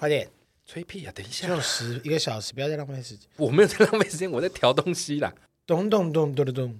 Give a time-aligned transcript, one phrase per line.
[0.00, 0.26] 快点
[0.64, 1.12] 吹屁啊！
[1.14, 3.28] 等一下，就十一个小时，不要再浪费时间。
[3.36, 5.30] 我没有在浪费时间，我在调东西啦。
[5.66, 6.74] 咚咚咚咚咚咚。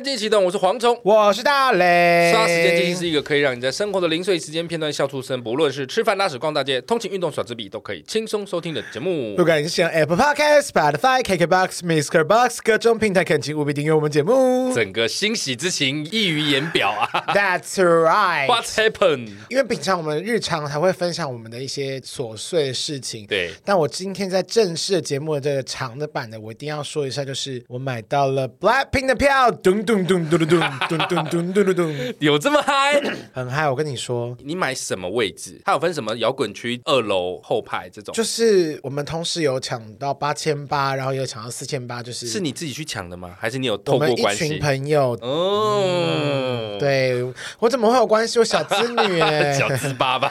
[0.00, 2.32] 间机器启动，我是蝗虫，我是大雷。
[2.32, 9.36] 刷时间机器是一个可以让你在生活的零碎时间片段笑出声，不论是吃饭、拉屎、逛大街、通勤、运动、耍纸笔，都可以轻松收听的节目。
[9.36, 14.72] 不管你是使用 Apple Podcast、Spotify、KKBox、Mixer Box 各种平台，恳请务必订阅我们节目。
[14.74, 18.46] 整个欣喜之情溢于言表啊！That's right。
[18.46, 19.32] What's happened？
[19.50, 23.50] 因为平常我们日常还会分享我们的一些琐碎的事情，对。
[23.64, 29.50] 但我今天在正式的节目的这个长的版的，我一定要说一下，就是我买到了 Blackpink 的票。
[29.50, 33.00] 咚咚咚咚咚咚咚咚咚咚咚咚，有这么嗨？
[33.34, 33.68] 很嗨！
[33.68, 35.60] 我跟你说，你买什么位置？
[35.64, 38.14] 它有分什么摇滚区、二楼后排这种？
[38.14, 43.34] 就是我们同时有抢到八千八，然后也有抢到四千八，就是是你自己去抢的吗？
[43.38, 44.48] 还是你有透过关系？
[44.48, 47.24] 群朋友哦、嗯，对
[47.58, 48.38] 我怎么会有关系？
[48.38, 50.30] 我小资女哎， 小资爸爸。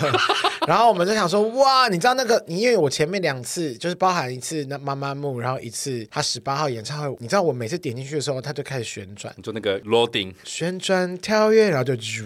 [0.68, 2.42] 然后我们就想说，哇，你知道那个？
[2.46, 12.24] 因为我前面两次就是包含一次那妈妈木，然后一次他十八号演唱会，你知道我每次点进去的时候，他就开始旋转，就那个 loading 旋转跳跃，然后就直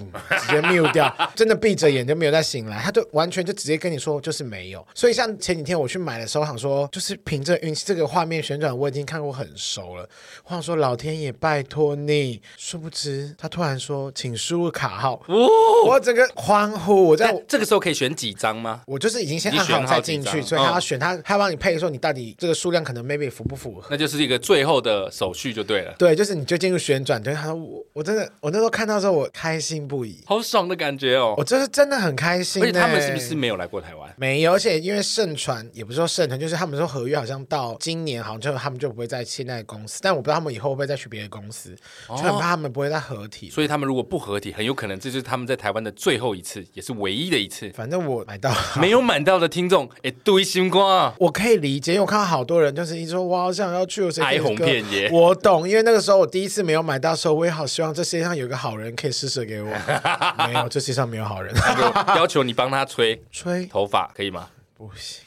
[0.48, 4.86] 接 mute 掉， 真的闭着眼就没有再醒来，他就完全就直接跟你说就是没有。
[4.94, 10.08] 所以像前几天我去买的时候，我想说就是凭着运气，这个画面旋转我已经看过很熟了。
[10.44, 15.48] 我想说老天爷拜托你，殊不知他突然说请输入卡号，哦、
[15.86, 18.82] 我整个欢呼，我在这个时候可以选几张吗？
[18.86, 25.94] 我就是已经先按好再进去，所以他要选他，嗯、他要帮你配的时候你到底这个数量可能 maybe 符不符合，那就是一个最后的手续就对了。
[25.98, 32.62] 对，就是你就进入旋转，对，他说我我真的我那时候看到之后我开心不已，好爽的感觉哦，我就是真的很开心。
[32.62, 34.14] 而且他们是不是没有来过台湾？
[34.16, 41.76] 没有，而且因为盛传也不是说盛传，就是他们说合约好像到今年好像就他们就不会在现在的公司，但我不知道他们以后会不会再去别的公司，
[42.08, 43.50] 哦，就很怕他们不会再合体。
[43.50, 47.70] 所以他们如果不合体，很有可能这就是他们在台湾的最后一次，也是唯一的一次。
[47.70, 55.10] 反正我买到没有买到的听众，哎，对心瓜，我可以理解，因为我看到好多人就是一直说哇，好想要去，我哀鸿遍野。
[55.10, 59.70] 我懂，因为那个时候我第一次没有买到的时候，我也好希望这世界上有一个好人可以施舍给我。
[60.46, 61.50] 没有，这世界上没有好人。
[62.08, 64.50] 要求你帮他吹吹头发，可以吗？
[64.76, 65.24] 不行，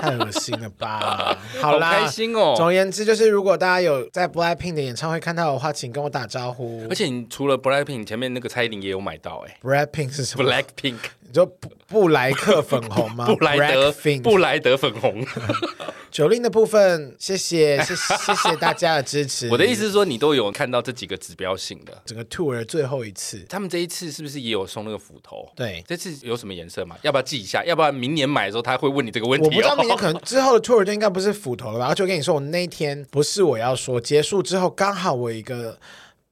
[0.00, 1.36] 太恶心了吧！
[1.60, 2.54] 好啦，好开心哦。
[2.56, 6.86] 总而言之，就是如果大家有在 Blackpink 的演唱会看到的话，请跟我打招呼。
[6.88, 9.58] 而且你除了 Blackpink，前面那个蔡依林也有买到哎。
[9.60, 10.98] Blackpink 是什么？Blackpink，
[11.32, 13.24] 你说布布莱克粉红吗？
[13.34, 13.90] 布莱德，
[14.22, 15.24] 布莱德粉红。
[16.12, 19.48] 九令的部分，谢谢谢谢谢大家的支持。
[19.50, 25.50] 我的意思是说，你都有看到这几个指标性的整个 tour 最后一次，他们这一次是不是也有送那个斧头？
[25.56, 26.98] 对，这次有什么颜色吗？
[27.00, 27.64] 要不要记一下？
[27.64, 29.46] 要不然明年买的时候他会问你这个问题。
[29.46, 31.86] 我不知道明年可能之后的 tour 就应该不是斧头了吧？
[31.86, 35.78] 而且我跟你说，我那一天不是我要说结束之后，刚好我一个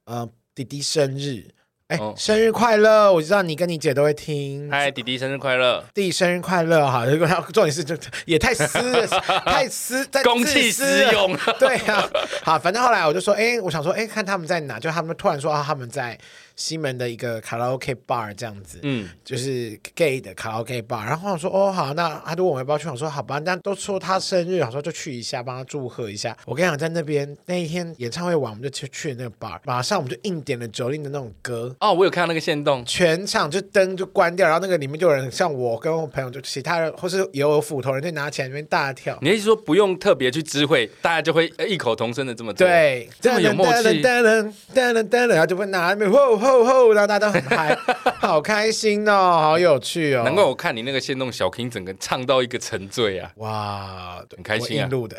[0.05, 1.47] 呃弟弟生日。
[1.91, 3.11] 哎、欸，生日快乐！
[3.11, 4.71] 我知道你跟你姐都会听。
[4.71, 5.83] 嗨，弟弟生日快乐！
[5.93, 6.89] 弟弟生日快乐！
[6.89, 9.05] 哈，如果他重点是就也太私
[9.43, 11.35] 太私，在公器私用。
[11.59, 12.09] 对啊，
[12.43, 16.17] 好，反正后来我就说，哎、欸，我想说，哎、欸，看他们在哪，就他们突然说啊，他们在。
[16.55, 21.05] 西门的一个卡拉 OK bar 这样子，嗯，就是 gay 的卡拉 OK bar。
[21.05, 26.35] 然后我说哦好，那他就问我要不要去，我说好吧，那都说他生日，我说就去一下，帮他祝贺一下。
[26.45, 31.75] 我跟你讲，在那边那一天演唱会完，我们就去去那个 bar，马上我们就硬点了 Jolin 的那种歌。
[31.79, 39.17] 哦，我有看到那个线动，全场就灯就关掉，然后那个里面就有人像我跟我朋友，就其他人或是也有斧头人就拿起来那边大跳。
[39.21, 42.67] 你意思说不用特别去知会，大家就会异口同声的这么做？
[42.67, 44.01] 对，这么有默契。
[44.01, 47.31] 噔噔噔噔噔，然后就会拿那边吼吼吼，然后大家都。
[47.31, 47.73] 很嗨，
[48.19, 50.23] 好开心哦，好有趣哦！
[50.25, 53.31] 难怪我看你那个线动小 King 整个唱到一个沉醉啊！
[53.37, 54.89] 哇，很开心啊！
[54.91, 55.15] 录的，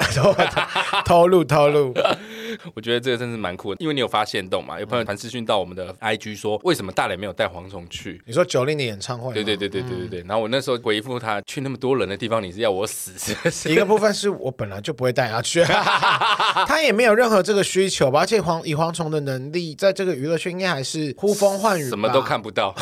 [1.06, 1.94] 偷 录偷录。
[2.75, 8.21] 我觉得这个真是蛮酷的，因为你有发现动嘛，有朋友传私讯到我们的 IG 说，为什么大磊没有带蝗虫去？
[8.26, 9.33] 你说九零的演唱会？
[9.33, 10.21] 对对对对对对对。
[10.28, 13.12] 然后我那时候回复他，去那么多人的地方，你是要我死？
[13.71, 18.21] 一个部分是我本来就不会带他去，他也没有任何这个需求吧。
[18.21, 21.88] 而且蝗以蝗虫的能力，在这个娱乐圈应该还是呼风唤雨。
[21.88, 22.74] 什么都看不到，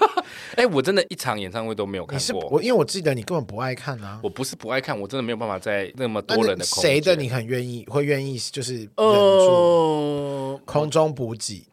[0.56, 2.48] 哎、欸，我真的一场演唱会都没有看过。
[2.50, 4.20] 我因为我记得你根本不爱看啊。
[4.22, 6.92] 我不是不爱看，我真的没有办法在那么多人的空间。
[6.92, 11.64] 谁的你很愿意会愿意就是忍住空中补给？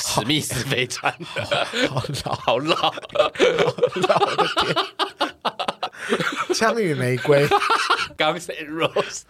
[0.00, 1.12] 史密斯飞船，
[1.90, 2.92] 好老好老，好
[3.96, 6.54] 老的天！
[6.54, 7.46] 枪与玫瑰
[8.16, 9.22] ，Guns N' Roses，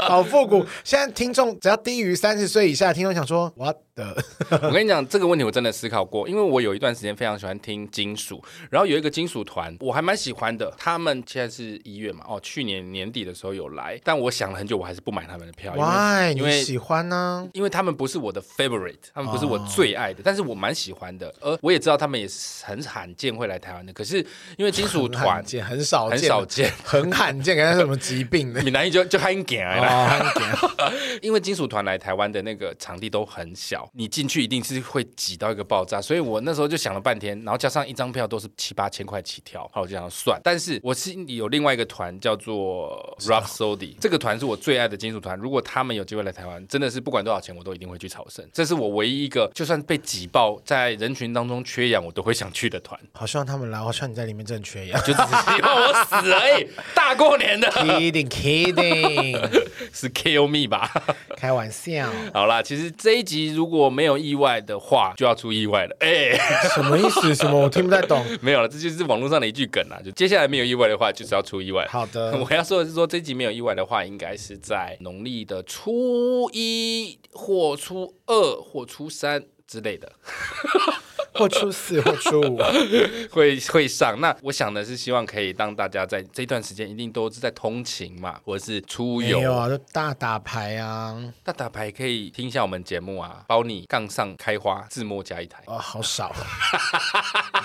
[0.00, 0.64] 好复古。
[0.82, 4.16] 现在听众只要低于三十岁以下，听众想说，我要的。
[4.62, 10.72] 我跟你讲这个问题，我真的思考过，因为我有一段时间非常喜欢听金属，然后有一个金属团，我还蛮喜欢的。
[10.76, 15.74] 他们现在是一月嘛，哦，去年年底的时候有来，但我想了很久，我还是不买他们的票。
[15.74, 16.32] Why？
[16.36, 17.48] 因为喜欢呢？
[17.52, 21.32] 因为他们不是我的 favorite，他们不是我最爱的，但是我蛮喜欢的。
[21.40, 24.18] 而我也知道他们也是很罕见会来台湾的，可是
[24.56, 28.62] 因为金属团很少很少见，很罕见，感觉什么疾病的？
[28.62, 30.32] 闽南语就就很惊哦，
[31.22, 40.40] 因为金属团来台湾的那个场地都很小，你进去一定是会挤到一个爆炸，所以我那时候就想了半天，然后加上一张票都是七八千块起跳，好，我就想算。
[40.42, 52.98] 但是我心里有另外一个团叫做 Rhapsody，这个团是我最爱的金属团，如果他们有机会来台湾，真的是不管多少钱我都一定会去朝圣，这是我唯一一个就算被挤爆在人群当中缺氧我都会想去的团。
[53.12, 56.68] 好希望他们来，好希望你在里面真的缺氧，就只是希望我死而已。
[56.94, 60.90] 大过年的，kidding kidding， 是 kill me 吧？
[61.36, 62.10] 开玩笑。
[62.32, 65.96] 好啦，其实这一集如果没有意外的话，就要出意外了。
[66.00, 66.38] 哎、欸，
[66.74, 67.34] 什么意思？
[67.34, 67.60] 什么？
[67.60, 68.24] 我听不太懂。
[68.40, 70.00] 没有了，这就是网络上的一句梗啦。
[70.04, 71.86] 就接下来没有意外的话，就是要出意外。
[71.90, 80.12] 好的， 我要说的是说，这集没有意外的话，应该是在农历的初一或初二或初三之类的。
[81.34, 82.58] 或初四或初五
[83.30, 89.38] 会会上，那我想的是希望可以让大家在这段时间一定都是在通勤嘛，或者是出游。
[89.38, 95.62] 没有啊，就大打牌啊，大打牌可以听一下我们节目啊，包你杠上开花，自摸加一台。
[95.66, 96.32] 哦，好少，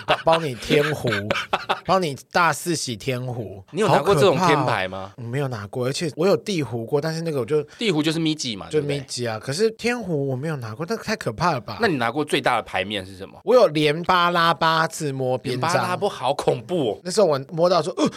[0.08, 1.10] 包包你天胡，
[1.86, 3.64] 包你大四喜天胡。
[3.72, 5.14] 你有拿过这种天牌吗？
[5.18, 9.38] 我没有拿过，而且我有地胡过，但是那个我就地胡就是咪吉嘛，就咪吉啊。
[9.38, 11.78] 可是天胡我没有拿过，那个太可怕了吧？
[11.80, 13.40] 那你拿过最大的牌面是什么？
[13.44, 13.59] 我有。
[13.68, 17.00] 连巴拉巴自摸边巴拉巴好恐怖哦！
[17.04, 18.10] 那时候我摸到说，呃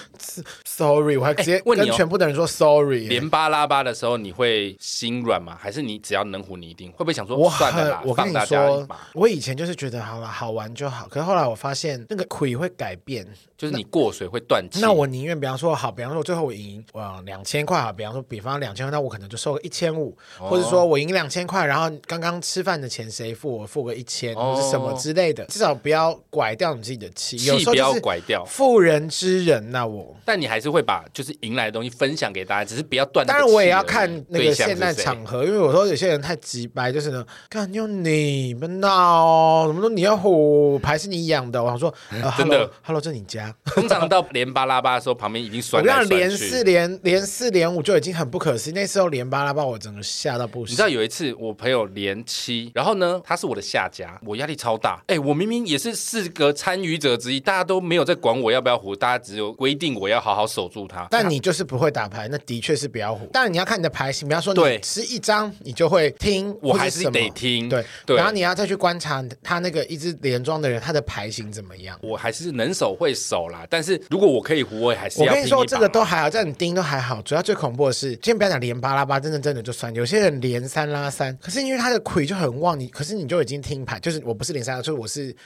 [0.64, 3.08] ，sorry，我还直接跟全部的人说 sorry。
[3.08, 5.56] 连巴拉巴的时候，你会心软吗？
[5.60, 11.06] 还是你只要能唬你一定会不会想说，算了啦，我跟你说，我以前就是觉得好了，好玩就好。
[11.08, 13.26] 可是后来我发现那个亏会改变，
[13.62, 14.80] 就是你过水会断气。
[14.80, 23.58] 那我宁愿比方说好，比方说最后我赢哇两千块好，比方说比方两千块，那我可能就收个一千五，或者说我赢两千块，然后刚刚吃饭的钱谁付？
[23.58, 25.44] 我付个一千，或者什么之类的。
[25.44, 28.44] 至少不要拐掉你自己的气，气不要拐掉。
[28.44, 33.24] 妇人之仁，那我，但你还是会把就是赢来的东西分享给大家，只是不要断。
[33.24, 41.94] 当然我也要看那个现在场合，因为我说有些人太直白，就是呢，干用你们闹，怎么都你要虎牌是你养的，我想说，
[42.36, 43.51] 真的，Hello，这是你家。
[43.66, 45.82] 通常到连巴拉巴的时候，旁边已经酸。
[45.82, 50.72] 我让连四连连四连五就已经很不可思议，那时候连巴拉巴我整个吓到不行。
[50.72, 55.93] 你知道有一次我朋友连七，然后呢，他是我的下家，我压力超大，哎，我明明也是。
[56.02, 61.06] 四个参与者之一，大家都没有在管我要不要胡，大家只有规定我要好好守住他。
[61.10, 63.25] 但你就是不会打牌，那的确是不要胡。
[63.26, 67.69] 当然你要看你的牌型，比方说你吃一张，你就会听，我还是得听。
[67.69, 71.98] 对对，然后你要再去观察他那个一直连庄的人，他的牌型怎么样。
[72.02, 75.30] 我还是能守会守啦，但是如果我可以胡，我也还是要。
[75.30, 77.20] 我跟你说，这个都还好，这样你盯都还好。
[77.22, 79.94] 主要最恐怖的是，先不要讲连八拉八，真的真的就算。
[79.94, 85.34] 有些人连三拉三，可是因为他的魁就很旺，你可是你就已经听牌，就是我不是连三拉，就是我是。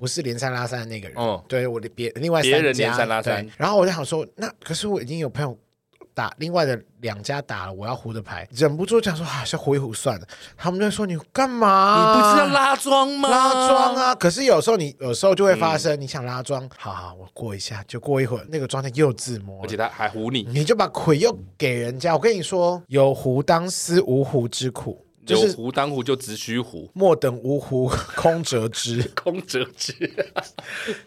[0.00, 5.54] 不是连三拉三的那个人，哦，对，我的别另外三家，别人连三拉三，然后我就想说，那可是我已经有朋友
[6.20, 10.26] 打另外的两家打了，我要胡的牌，忍不住想说啊，先胡一胡算了。
[10.54, 12.14] 他们就说你干嘛？
[12.14, 13.30] 你不是要拉庄吗？
[13.30, 14.14] 拉庄啊！
[14.14, 22.12] 可是有时候你有时候就会发生，嗯、你想拉庄，好好，我过一下，就过一会儿，那个庄家又自摸，而且他还胡你，你就把魁又给人家。
[22.12, 25.02] 我跟你说，有胡当思无胡之苦。
[25.30, 29.94] 就是有胡当胡就只需胡，莫等无胡空折枝， 空折枝，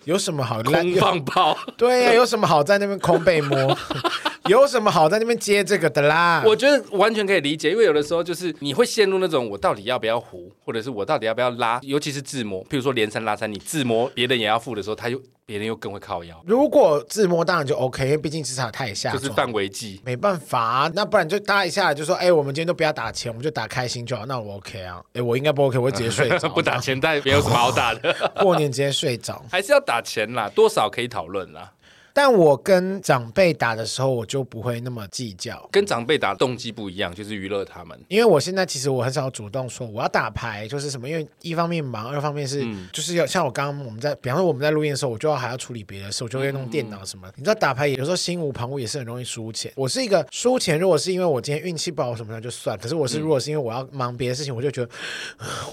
[0.05, 1.57] 有什么好空放 炮？
[1.77, 3.77] 对呀、啊，有什么好在那边空被摸？
[4.49, 6.43] 有什么好在那边接这个的啦？
[6.45, 16.41] 我觉得完全可以理解，因为有的时候就是你会陷入那种我到底要不要胡，或者是我到底要不要拉，尤其是自摸，譬如说连三拉三，你自摸别人也要付的时候，他又别人又更会靠腰。
[16.45, 24.25] 如果自摸当然就 OK，因为毕竟至少太下，就是范围技，没办法，那不然就搭一下，就说哎，我们今天都不要打钱，我们就打开心就好。
[24.25, 25.01] 那我 OK 啊？
[25.13, 26.47] 哎，我应该不 OK，我会直接睡着。
[26.53, 28.15] 不打钱，但没有什么好打的。
[28.41, 31.71] 过年直接睡着， 还是要打钱啦，多少可以讨论啦。
[32.13, 35.67] 但我跟长辈打的时候，我就不会那么计较。
[35.71, 37.99] 跟长辈打动机不一样，就是娱乐他们。
[38.07, 47.27] 因为我现在其实我很少主动说我要打牌，就是什么，因为一方面忙，二方面是、嗯、就是要像我刚刚我们在，比方说我们在录音的时候，我就要还要处理别的事，我就会弄电脑什么。
[47.29, 49.71] 嗯、你知道打牌有时候心无旁骛也是很容易输钱。
[49.75, 54.91] 我是一个输钱，如果是因为我今天运气不好什么的就算，可是我是如果是因为我要忙别的事情，我就觉得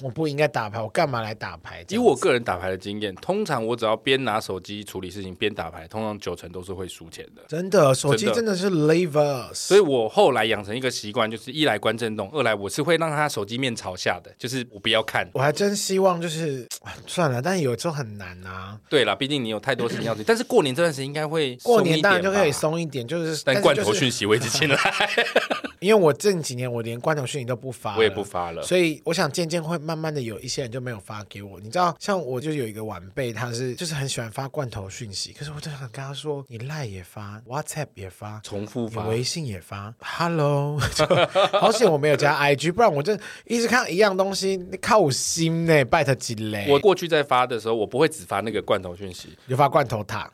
[0.00, 1.84] 我不应该打牌，我干嘛来打牌？
[1.90, 7.42] 以我个人打牌的经验，通常我只要边拿手机处理事情边打牌，通常九成都是会输钱的。
[7.48, 9.68] 真的，手机真的是 leave us。
[9.68, 15.28] 所以我后来养成一个习惯，就是一来关震动，二来我是会让他手机面朝下的，就是我不要看。
[15.34, 16.66] 我还真希望就是
[17.06, 18.78] 算了，但是有时候很难啊。
[18.88, 20.24] 对了，毕竟你有太多事情要做。
[20.26, 24.76] 但是过年这段时间应该会过年当然就可以松一点，就是但罐头讯息我一直进来。
[25.80, 31.58] 因为我这几年我连罐头讯息都不发，我也不发了，所以我想渐渐会慢慢的有一些人就没有发给我。
[31.58, 40.78] 你知道，像我就有一个晚辈，他是就是很喜欢发罐头讯息，可是我就想跟他说，你赖也发，WhatsApp 也发，重复发，微信也发，Hello，
[41.58, 46.66] 好险我没有加 IG，不然我就一直看一样东西，你靠我心呢，拜托几嘞。
[46.68, 50.30] 我过去在发的时候，我不会只发那个罐头讯息，就发罐头塔，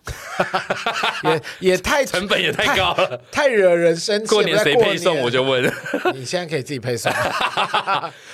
[1.25, 4.27] 也也太 成本也太高了，太，太惹人生气。
[4.27, 5.63] 过年谁配送我就问。
[6.15, 7.13] 你现在可以自己配送。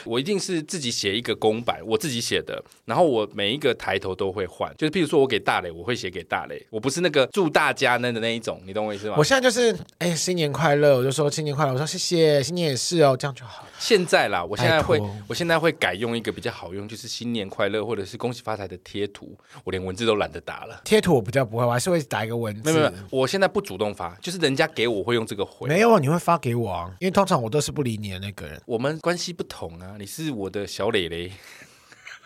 [0.05, 9.17] 我一定是自己写一个公版，我自己写的，然后我每一个抬头都会换，就是譬如说我给大雷，我会写给大雷，我不是那个祝大家那的那一种，你懂我意思吗？
[9.19, 13.67] 我现在就是哎，新年快乐，我就说新年快乐，我说谢谢，新年也是哦，这样就好。
[13.79, 20.81] 现在啦，我现在会，我现在会改用一个比较好用，就是新年快乐或者是恭喜发财的贴图，我连文字都懒得打了。
[20.85, 22.73] 贴图我比较不会，我还是会打一个文字。
[22.73, 25.69] 没有没有，我现在不主动发，就是人家给我会用这个回。
[25.69, 28.61] 没有，你会发给我啊，因为通常我都是不理你的那个人。
[28.67, 30.63] 我们关系不同啊，你是我的。
[30.73, 31.31] 小磊磊，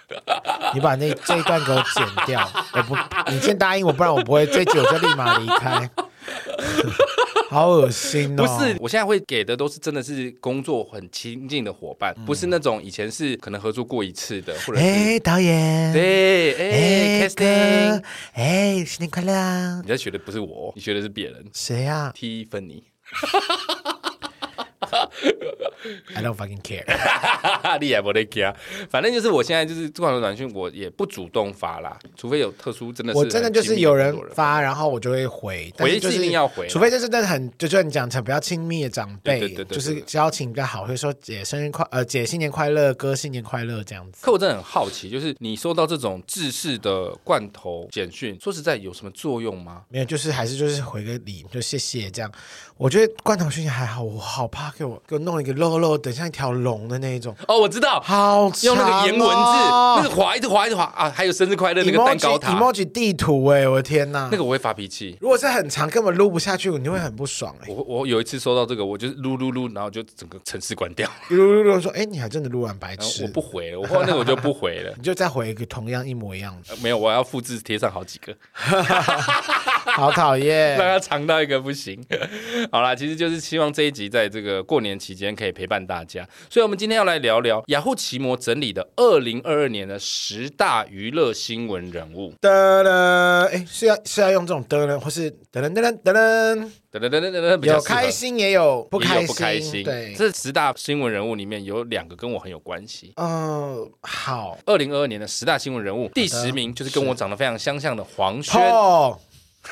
[0.75, 2.97] 你把那这一段给我剪掉，我不，
[3.31, 5.91] 你先答应我，不然我不会这一集我就立马离开。
[7.49, 8.43] 好恶心哦！
[8.43, 18.03] 不是，我现在会给的都是真的是工作很亲近的伙伴，嗯、不是那种以前是可能合作过一次的，或者哎导演，对，哎 casting，
[18.35, 19.81] 哎新年快乐！
[19.83, 22.83] 你在学的不是我，你学的是别人，谁呀、啊？Tiffany。
[26.15, 26.85] I don't fucking care，
[27.81, 28.55] 你也不得 care，
[28.91, 44.19] 反正就是我现在就是这款短讯，我也不主动发啦，除非有特殊真的是，我真的就是有人发，然后我就会回，回是一定要回，除非就是真的很，就就你讲成比较亲密的长辈，就是交情比较好，会说姐生日快，呃姐新年快乐，哥新年快乐这样子。
[44.23, 49.85] 可我真的很好奇，就是你收到这种制式的罐头简讯，说实在有什么作用吗？
[49.89, 52.31] 没有，就是还是就是回个礼，就谢谢这样。
[52.77, 57.35] 我觉得罐头讯息还好，我好怕给我给我弄一个肉肉的像一条龙的那一种。
[57.49, 59.35] 哦，我知道，好用那个颜文字，
[59.97, 65.17] 那个滑一直滑一直滑啊，还有生日快乐那个蛋糕塔，emoji 地图哎，我的天哪，那个我会发脾气。
[65.21, 67.67] 如果是很长，根本录不下去，你会很不爽哎。
[67.69, 71.09] 我我有一次收到这个，我就撸撸撸，然后就整个城市关掉。
[71.29, 73.23] 录录录说，哎，你还真的录完白痴。
[73.23, 76.77] 我不回了，我后来那个我就不回了， 你就再回一个同样一模一样的。
[76.83, 78.35] 没有，我要复制贴上好几个。
[79.95, 82.05] 好讨厌，让他尝到一个不行。
[82.73, 86.29] 好啦，其实就是希望这一集在这个过年期间可以陪伴大家。
[86.51, 92.33] 所以，我们今天要来聊聊雅虎奇摩整理的二零二二年的十大娱乐新闻人物。
[92.41, 92.51] 噔
[92.83, 96.71] 噔，哎，是要是要用这种噔噔，或是噔噔噔噔噔噔。
[96.93, 99.85] 噔噔噔噔噔噔，有开心也有不开心，不开心。
[99.85, 103.13] 对，这十大新闻人物里面有两个跟我很有关系。
[103.17, 104.59] 嗯、好。
[104.65, 108.59] 二零二二年的十大新闻人物，第十名就是跟我长得非常相像的黄轩。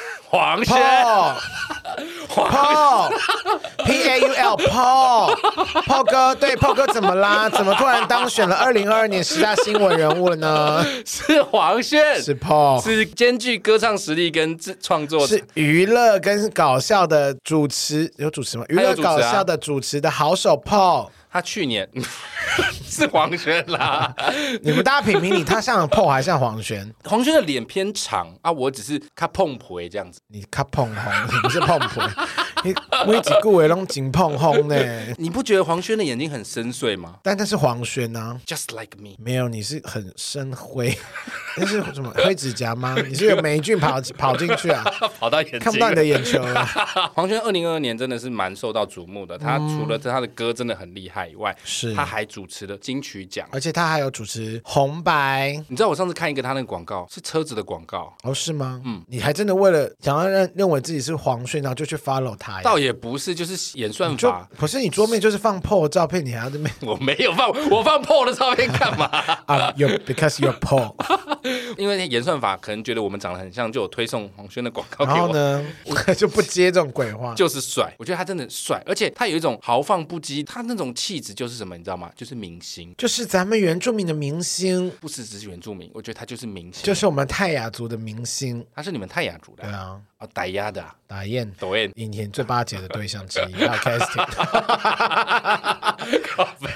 [0.29, 0.77] 黄轩，
[2.29, 3.13] Paul。
[3.85, 7.49] P A U L，Paul，Paul 哥，对，Paul 哥怎么啦？
[7.49, 10.85] 怎么突然当选了二零二二年十大新闻人物了呢？
[11.07, 18.65] 是黄轩，是 Paul，是兼具歌唱实力跟制创作，是娱乐跟搞笑的主持，有主持吗？
[18.69, 21.09] 娱乐搞笑的主持的好手 Paul。
[21.35, 21.88] 他去年
[22.88, 24.14] 是黄轩啦，
[24.62, 26.88] 你们大家评评你，他像 Paul 还像黄轩？
[27.03, 32.09] 黄轩的脸偏长啊，我只是卡碰婆这样子，你卡碰红，你不是碰婆，
[32.64, 32.75] 你
[33.06, 34.76] 每几个位拢紧碰红呢？
[35.18, 37.16] 你不觉得黄轩的眼睛很深邃吗？
[37.23, 40.97] 但他是黄轩啊，Just like me，没有，你是很深灰，
[41.59, 42.97] 那是什么灰指甲吗？
[43.06, 44.83] 你是有霉菌跑跑进去啊？
[45.21, 46.64] 跑到眼睛看不到你的眼球了。
[47.14, 51.25] 黄轩二零二二年真的是蛮受到瞩目的，他除了他的歌真的很厉害。
[51.28, 55.52] 以外，是他还主持了金曲奖，而且他还有主持红白。
[55.68, 58.80] 你知道我上次看一个他那个广告，是车子的广告哦，是吗？
[58.85, 62.53] 嗯，你还真的为了想要认认为自己是黄轩，然后就去 follow 他？
[62.62, 64.46] 倒也不是，就是演算法。
[64.58, 66.70] 可是你桌面就是放的照片，你还要这边？
[66.82, 69.06] 我没有放，我放 Paul 的照片干嘛
[69.46, 69.73] 啊？
[69.76, 70.94] 有，because you're Paul。
[71.78, 75.16] 因为演算法可能觉得我们长得很像，就有推送黄轩的广告给我。
[75.16, 77.32] 然后呢，我就不接这种鬼话。
[77.34, 81.14] 就是帅，我觉得他真的帅，而且他有一种豪放不羁，他那种气。
[81.14, 82.11] 气质就是什么，你知道吗？
[82.16, 93.54] 就是明星，就是咱们原住民的明星，不是只是原住民，我觉得他就是明星，就是我们泰雅族的明星，他是你们泰雅族的，对啊，啊，傣雅的，打雁，抖雁，以前最最巴结的对象之一。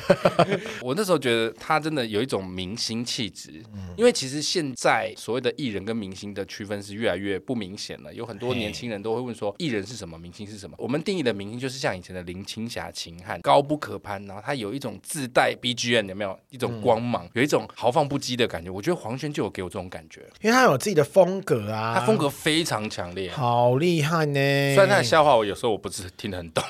[0.80, 8.14] 我那时候觉得他真的有一种明星气质，嗯、因为其实现在所谓的艺人跟明星的区分是越来越不明显了。
[8.14, 10.74] 有很多年轻人都会问说，艺人是什么，明星是什么？
[10.78, 16.38] 我们定义的明星就是像以前的林青霞、秦汉，高不可攀，然后他有一种自带 BGM，有没有？
[16.48, 18.70] 一种光芒，嗯、有一种豪放不羁的感觉？
[18.70, 24.40] 我觉得黄轩就有给我这种感觉，因为他有自己的风格啊，他风格非常强烈，好厉害呢。
[24.74, 26.64] 虽然他的笑话我有时候我不是听得很懂。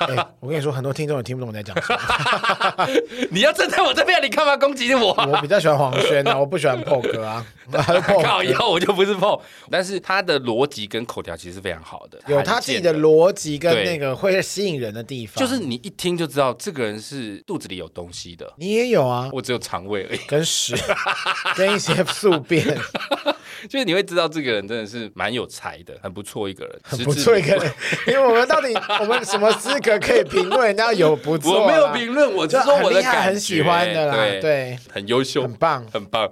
[0.00, 2.88] 欸、我跟你说，很多听众也听不懂我在讲什么。
[3.32, 5.12] 你要站在我这边，你干嘛攻击我？
[5.12, 7.44] 我比较喜欢黄轩啊，我不喜欢 Paul 哥啊。
[8.22, 9.40] 靠，以后我就不是 Paul。
[9.70, 15.34] 但是他的逻辑跟口条其实是非常好的，有他自己的逻辑跟那个会吸引人的地方。
[15.36, 18.52] 就是你一听就知道这个人是肚子里有东西的。
[18.56, 20.76] 你也有啊，我只有肠胃而已，跟屎，
[21.56, 22.64] 跟一些宿便。
[23.68, 27.72] 就是你会知道这个人真的是蛮有才的，很不错一个人，很不错一个人。
[28.06, 28.68] 因为我们到底
[29.00, 31.62] 我们什么资格可以评论人家有不错？
[31.62, 36.28] 我没有评论，我就说我的感觉，很喜欢的啦，对，对很优秀，很棒，很棒。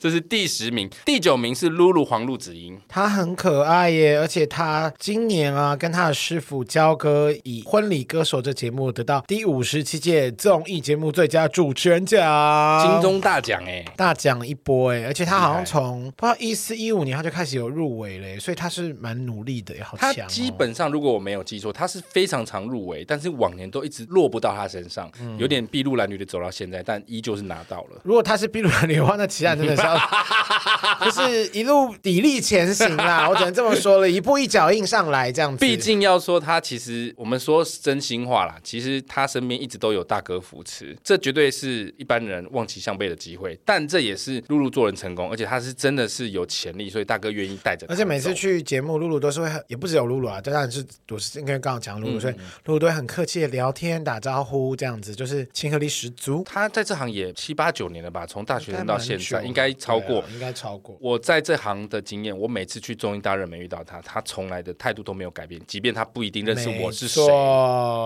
[0.00, 20.14] 这是第十名，第九名是露露黄露子英，她很可爱耶，而且她今年啊跟她的师傅焦哥以《婚礼歌手》这节目得到第五十七届综艺节目最佳主持人奖，金钟大奖哎，大奖一波哎，而且她好像从不知道一四一五年他就开始有入围嘞，所以他是蛮努力的，好强、哦。
[20.18, 28.00] 他基本上如果我没有记错，他是非常常入围，但是往年都一直落不到他身上，嗯、有点筚路蓝缕的走到现在，但依旧是拿到了。
[28.02, 29.96] 如果他是筚路蓝缕的话，那其他真的是要
[31.04, 33.28] 就是一路砥砺前行啦。
[33.28, 35.64] 我只能这么说了，一步一脚印上来这样子。
[35.64, 43.56] 毕竟要说他，其实我们说真心话啦，其实他身边一直都有大哥扶持，这绝对是一般人望其项背的机会。
[43.64, 46.88] 但这也是露露做人成功，而且他是真的是有潜力。
[46.88, 52.34] 所以大哥愿意带着，而且每次去节目，露露都是会很，也不只有露露啊，当然是我是因为刚刚讲露露，所以
[52.64, 56.42] 露露都会很客气的聊天打招呼，这样子就是亲和力十足。
[56.46, 60.96] 他在这行也七八九年了吧，从大学生到现在，应该超过，应该超过。
[61.00, 67.22] 我在这行的经验，我每次去综艺大热门遇到他，他从来的态度都没有改变，即便他不一定认识我是谁，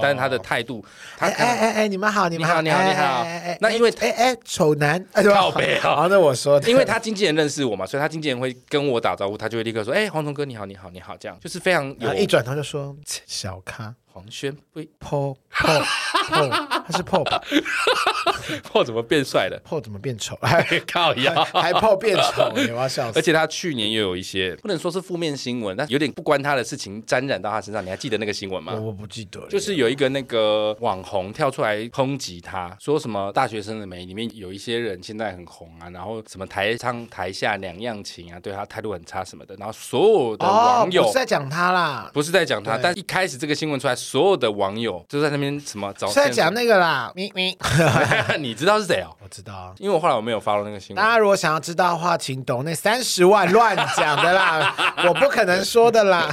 [0.02, 0.84] 但是他的态度，
[1.16, 3.26] 他哎哎哎，你们好，你们好，你好，你好。
[3.60, 12.14] 那因为哎哎丑男，靠北啊， 那我说，因为他经纪人认识我嘛，所以他经纪人会跟我打招呼，他就会立刻说：“哎、黄忠哥，你好，你好，你好。”这样就是非常有。
[12.14, 15.82] 一转头就说：“小咖。”黄轩不破破
[16.28, 16.48] 破，
[16.86, 17.40] 他是破吧？
[18.64, 19.60] 破怎么变帅了？
[19.64, 20.36] 破怎么变丑？
[20.42, 22.52] 还 靠呀，还破变丑？
[22.56, 23.18] 你要笑死！
[23.18, 27.84] 而且他去年又有一些不能说是负面新闻，但有点不关他的事情沾染到他身上。
[27.84, 28.74] 你还记得那个新闻吗？
[28.74, 29.48] 我不记得了。
[29.48, 39.54] 就是有一个那个网红跳出来抨击他，说什么大学生的美里面有一些人现在很红啊，然后什么台上台下两样情啊，对他态度很差什么的。
[39.56, 43.94] 然后所有的网友、哦、不是在讲他啦，不是在讲他，但一开始这个新闻出来。
[44.10, 47.56] 所有的网友就在那边什么找，是在讲那个啦，咪咪，
[48.40, 49.14] 你知道是谁哦？
[49.30, 50.96] 我知道啊，因为我后来我没有 follow 那个新闻。
[50.96, 54.74] 大家如果想要知道的话，请懂那三十万乱讲的啦，
[55.06, 56.28] 我不可能说的啦。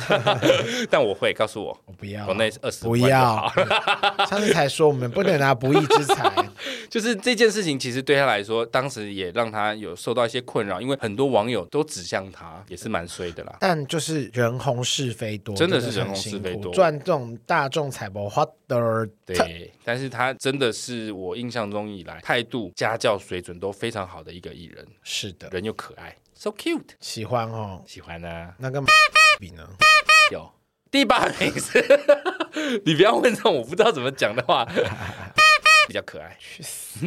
[0.89, 3.53] 但我会告诉我，我不要我那二十万，不要。
[4.27, 6.33] 上次才说我们不能拿不义之财，
[6.89, 13.55] 就是这件事情其实对他来说，当时也让他有受到一些困扰，因为很多网友都指向他，也是蛮衰的啦。
[13.59, 16.73] 但就是人红是非多，真的是人红是非多。
[16.73, 24.85] 赚这种大众财宝花的，对，但是他真的是我印象中以来态度、家教水准都非常好的一个艺人。
[25.03, 28.53] 是的，人又可爱，so cute，喜欢哦，喜欢呢。
[28.57, 28.81] 那个
[29.39, 29.67] 比呢？
[30.31, 30.49] 有
[30.89, 31.83] 第八名是，
[32.85, 34.67] 你不要问这种我不知道怎么讲的话。
[35.87, 36.99] 比较可爱，去死！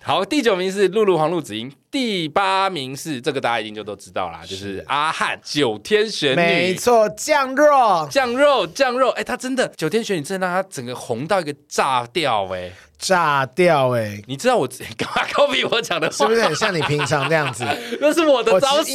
[0.00, 12.70] 好，第九名是露露黄露子英，第八名是这个大家一定就都知道啦，是就是阿汉九天玄女，没错，酱肉酱肉酱肉，哎，他真的九天玄女真的让他整个红到一个炸掉，哎。
[12.98, 14.24] 炸掉哎、欸！
[14.26, 17.64] 你知道我干嘛 copy 我讲的话，是不是很像你平常这样子？
[18.00, 18.90] 那是我的招式。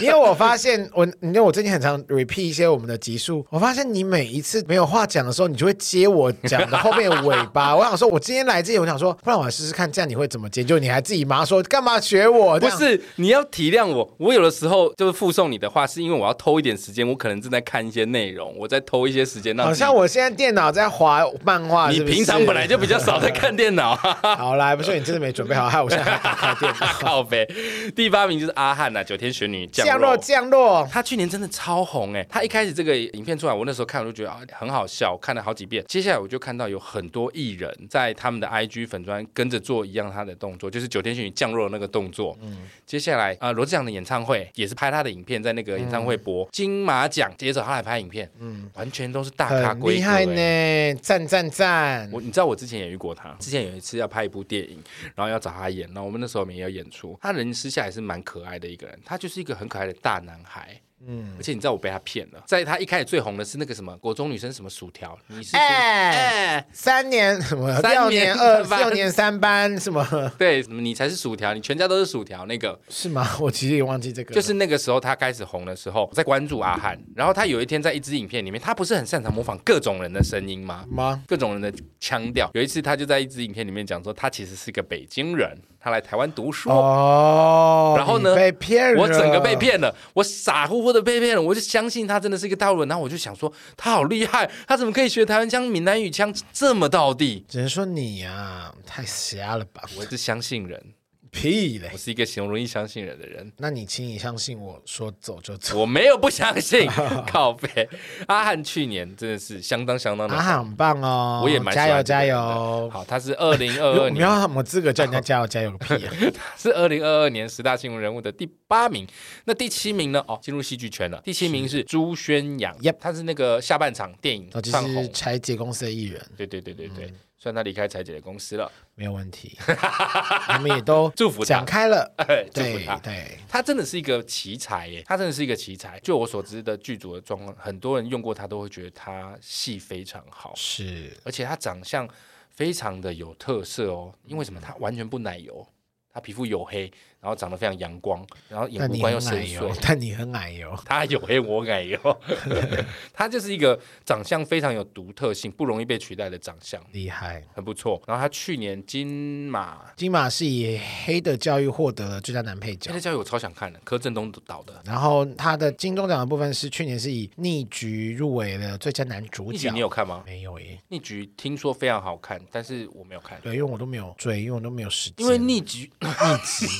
[0.00, 7.74] 因为我发现我，你知道我最近很常 repeat 一些我们的集数，我发现你每一次没有话讲的时候，你就会接我讲的后面的尾巴。
[7.74, 10.62] 我想说，我今天来这里，我想说，不然我来试试看，这样你会怎么接？
[10.62, 12.60] 就你还自己妈说干嘛学我？
[12.60, 14.14] 不是，你要体谅我。
[14.18, 19.56] 我有的时候就是附送你的话，是因为我要偷一点时间，我可能正在看一些内容，我在偷一些时间。
[19.56, 22.89] 好像我现在电脑在滑漫画，你平常本来就比。
[22.90, 23.94] 比较少在看电脑，
[24.36, 26.86] 好啦，不是你真的没准备好， 害我现在还打开电脑。
[26.98, 27.46] 靠北，
[27.94, 30.16] 第八名就是阿汉呐，九天玄女降落。
[30.16, 35.84] 降落，他去年真的超红哎，他一开始这个影片出来，我那时候看我就觉得啊很好笑，看了好几遍。
[35.86, 42.36] 接下来我就看到有很多艺人在他们的 IG 粉砖跟着做做一样他的动作，就是九天玄女降落的那个动作。
[42.42, 52.10] 嗯，接下来啊，罗志祥的演唱会也是拍他的影片，在那个演唱会播、嗯、金马奖，接着他来拍影片，嗯，完全都是大咖规格，厉害呢，赞赞赞！
[52.12, 54.82] 我你知道我之前也遇过他，之前有一次要拍一部电影，
[55.14, 60.80] 然后要找他演，然后我们那时候也有演出，他人私下也是蛮可爱的一个人，他就是一个很可爱的大男孩。
[61.06, 66.10] 嗯，而且你知道我被他骗了，在他一开始最红的是那个什么国中女生什么薯条，你是哎、
[66.56, 67.74] 欸、三年什么？
[67.80, 68.80] 三年二班。
[68.80, 70.04] 六年三班什么？
[70.38, 72.78] 对，什么你才是薯条，你全家都是薯条那个。
[72.88, 73.28] 是吗？
[73.40, 80.84] 我其实也忘记这个，就是那个时候他开始红的时候，我在关注阿汉，然后他有一天在一支影片里面，他不是很擅长模仿各种人的声音吗？
[80.90, 81.22] 吗？
[81.26, 85.56] 各种人的腔调，有一次他就在一支影片里面讲说，他其实是个北京人。
[85.82, 86.68] 他来台湾读书。
[86.68, 88.36] 哦，然后呢？
[88.36, 97.44] 被骗了，我整个被骗了，我傻乎乎的被骗了，我就相信他真的是一个大陆人，然后我就想说他好厉害，他怎么可以学台湾腔、闽南语腔这么到地？
[97.48, 99.82] 只能说你呀、啊，太瞎了吧！
[99.96, 100.82] 我是相信人。
[101.30, 101.88] 屁嘞！
[101.92, 103.52] 我是一个形容易相信人的人。
[103.58, 105.78] 那你请你相信我说走就走。
[105.78, 106.88] 我没有不相信。
[107.26, 107.88] 靠背。
[108.26, 110.34] 阿汉去年真的是相当相当的。
[110.34, 112.90] 阿汉很棒哦，我也蛮加油加油。
[112.90, 114.14] 好，他是二零二二 年。
[114.14, 116.12] 没有什么资格叫人家加油加油个屁啊！
[116.34, 119.06] 他是二零二二年十大新闻人物的第八名。
[119.44, 120.24] 那第七名呢？
[120.26, 121.20] 哦，进入戏剧圈了。
[121.24, 122.76] 第七名是朱轩洋。
[122.78, 124.50] Yep，他是那个下半场电影。
[124.50, 126.20] 就是拆解公司的艺人。
[126.36, 127.12] 对对对对对。
[127.42, 129.56] 虽然他离开柴姐的公司了，没有问题，
[130.52, 132.14] 我们也都 祝福讲开了，
[132.52, 132.96] 祝福他。
[132.96, 135.98] 对，他真的是一个奇才耶，他真的是一个奇才。
[136.00, 142.06] 就我所知的剧组的状况，很多人用过他都会觉得他戏非常好，是，而且他长相
[142.50, 144.12] 非常的有特色哦。
[144.26, 144.60] 因为什么？
[144.60, 145.66] 他完全不奶油，
[146.12, 146.92] 他皮肤黝黑。
[147.20, 149.76] 然后长得非常阳光，然后眼光又深邃。
[149.82, 152.20] 但你很矮哟， 他有黑我矮哟，
[153.12, 158.00] 他就是一个长相非常有独特性、不容易被取代的长相，厉害，很不错。
[158.06, 164.80] 然后他去年金马，金马是以《黑的教育》获得了最佳男配角，《黑的教育》我超想看的，柯震东导的。
[164.86, 169.52] 然后他的金钟奖的部分是去年是以《逆局》入围了最佳男主角。
[169.52, 170.22] 逆局你有看吗？
[170.24, 170.78] 没有耶。
[170.88, 173.38] 逆局听说非常好看，但是我没有看。
[173.42, 175.26] 对，因为我都没有追，因为我都没有时间。
[175.26, 175.90] 因为逆局，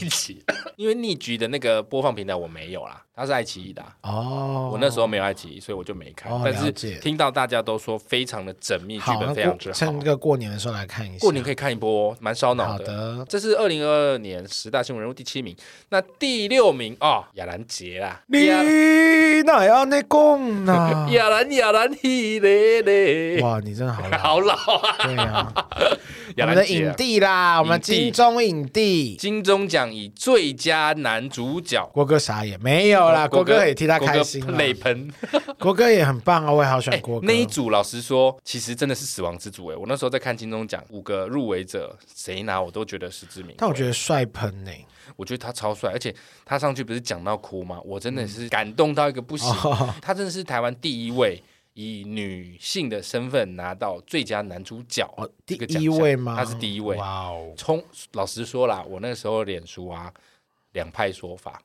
[0.01, 0.30] 逆局。
[0.77, 4.71] 因为逆局的那个播放平台我没有啦，它是爱奇艺的哦。
[4.73, 6.33] 我那时候没有爱奇艺，所以我就没看。
[6.45, 9.75] 但是听到大家都说非常的缜密，剧本非常之好。
[9.75, 11.19] 趁这个过年的时候来看一下。
[11.19, 12.87] 过年可以看一波，蛮烧脑的。
[12.87, 15.55] 好的，这是二零二二年十大新闻人物第七名。
[15.91, 18.23] 那第六名哦，亚兰杰啦。
[18.29, 18.47] 你
[19.43, 21.09] 哪要那讲呢？
[21.13, 23.41] 亚兰亚兰嘿嘞嘞。
[23.43, 24.97] 哇，你真的好老， 好老啊！
[25.05, 25.53] 对啊，
[26.39, 29.91] 我们的影帝啦，我们金钟影帝，金钟奖。
[29.91, 35.11] 以最佳男主角，郭哥啥也没有啦，郭哥也替他开心，泪喷，
[35.59, 37.27] 郭哥也很棒啊，我也好喜欢郭哥。
[37.27, 43.55] 那一组老实说，其实真的是死亡之组哎，我那时候在看金钟奖五个入围者，谁拿我都觉得实至名。
[43.57, 44.71] 但我觉得帅喷呢，
[45.17, 47.81] 我觉得他超帅，而且他上去不是讲到哭吗？
[47.83, 49.51] 我真的是感动到一个不行，
[50.03, 51.43] 他真的是台湾第一位。
[51.81, 55.09] 以女性的身份拿到最佳男主角，
[55.47, 56.37] 第一位吗？
[56.37, 56.95] 他是第一位。
[56.97, 57.55] 哇哦！
[57.57, 60.13] 从老实说啦，我那时候脸书啊，
[60.73, 61.63] 两派说法，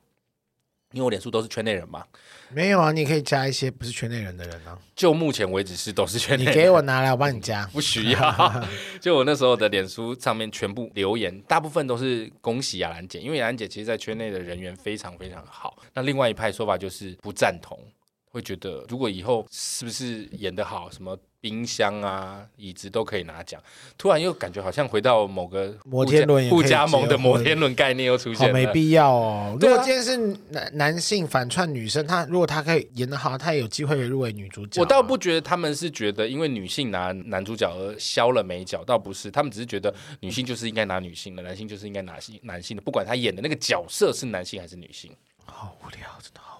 [0.92, 2.04] 因为我脸书都是圈内人嘛。
[2.48, 4.78] 没有啊，你可以加一些不是圈内人的人啊。
[4.94, 6.52] 就目前为止是都是圈内人。
[6.52, 7.66] 你给我拿来，我帮你加。
[7.74, 8.64] 不需要。
[9.00, 15.76] 就我那时候的脸书上面全部留言，大部分都是恭喜雅兰姐，因为雅兰姐其实在圈内的人缘非常非常好。
[15.92, 17.78] 那另外一派说法就是不赞同。
[18.36, 23.58] 会觉得，如果以后是不是演得好，什么冰箱啊、椅子都可以拿奖。
[23.96, 28.52] 突然又感觉好像回到某个摩天轮、不加盟的摩天轮概念又出现了。
[28.52, 29.56] 没必要哦。
[29.58, 30.16] 如果今天是
[30.50, 34.82] 男男性反串女生，他如果他可以演得好，他也有机会入围女主角啊。
[34.82, 45.10] 我倒不觉得他们是觉得因为女性拿男主角而削了美角，倒不是，他们只是觉得女性就是应该拿女性的，男性就是应该拿男性的，不管他演的那个角色是男性还是女性。
[45.46, 46.55] 好无聊，真的好。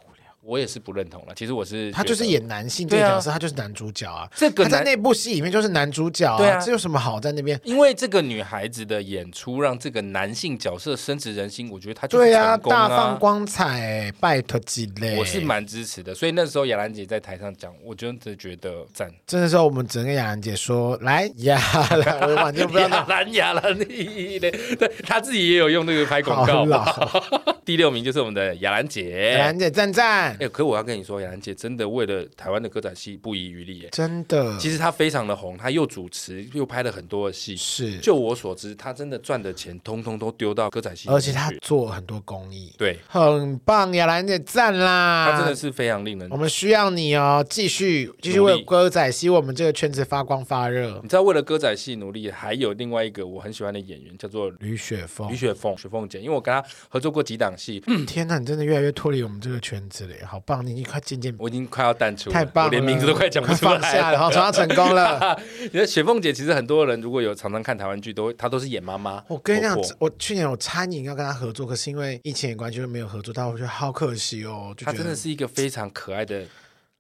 [0.46, 1.34] 我也是不认同了。
[1.34, 4.28] 其实我是他就是演男性这个角色，他就是男主角啊。
[4.36, 6.38] 这个他在那部戏里面就是男主角啊。
[6.38, 7.60] 对啊，这有什么好在那边？
[7.64, 15.16] 因为这个女孩子的演出让这个男性角色深植人心，我觉得他就是成功啊，大放光彩，拜托几类。
[15.16, 16.14] 我是蛮支持的。
[16.14, 19.10] 所以那时候雅兰姐在台上讲，我真的觉得赞。
[19.26, 21.58] 这个时候我们只能跟亚兰姐说：“来雅
[21.90, 26.66] 兰，我完全不知道亚兰亚兰的，对，他自己也有用那个拍广告。
[27.64, 30.35] ”第六名就是我们的亚雅兰姐，雅兰姐赞赞。
[30.40, 34.56] 哎，可我要跟你说，雅兰姐真的为了台湾的歌仔戏不遗余力，哎，真的。
[34.58, 37.56] 其实她非常的红，她又主持又拍了很多的戏。
[37.56, 43.92] 是，就我所知，她真的赚的钱通通都丢到歌仔戏，而且她做很多公益，对，很棒。
[43.94, 46.28] 雅兰姐赞啦，她真的是非常令人。
[46.30, 51.00] 我们需要你哦，继续继续为歌仔戏我们这个圈子发光发热。
[51.02, 57.82] 你知道，为了歌仔戏努力，还有另外一个我很喜欢的演员叫做吕雪凤，吕雪凤，雪凤姐，因为我跟她合作过几档戏。
[57.86, 60.64] 嗯，天哪，你真的越来越脱离我们这个圈子了，好棒！
[60.66, 63.80] 你已经快渐渐，我已经快要淡出，太棒了，连名字都快讲不出来了。
[63.80, 65.40] 放下了，好，终于成功了。
[65.72, 69.22] 你的雪凤姐，其实很多人如果有常常看台湾剧，都她都是演妈妈。
[69.28, 74.74] 我跟你讲，我去年有餐饮要跟她合作，可是因为疫情的关系就没有合作但，我觉得好可惜哦。
[74.78, 76.44] 她真的是一个非常可爱的。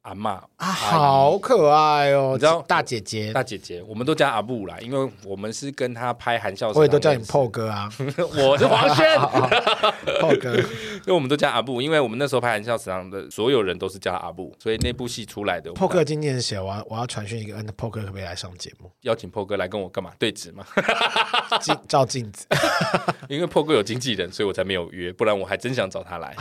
[0.06, 2.30] 阿妈啊，好可爱哦！
[2.34, 7.88] 你知道大姐姐，大姐姐，我们都叫阿布啦，因为我们是跟他拍《含笑》，我也都叫你破哥啊。
[8.38, 9.04] 我是黄轩，
[10.22, 15.72] 破哥，因为我们都叫阿布，因为我们那时候拍《含笑》时的所有人都是叫阿布，所以那部戏出来的。
[15.72, 18.88] 破哥今年写完，我要传讯一个，嗯，破哥可不可以来上节目？
[19.00, 20.12] 邀请破哥来跟我干嘛？
[20.20, 20.64] 对质吗？
[21.60, 22.46] 镜照镜子，
[23.28, 26.36] 因为破哥有经纪人，所以我才没有约，不然我还真想找他来。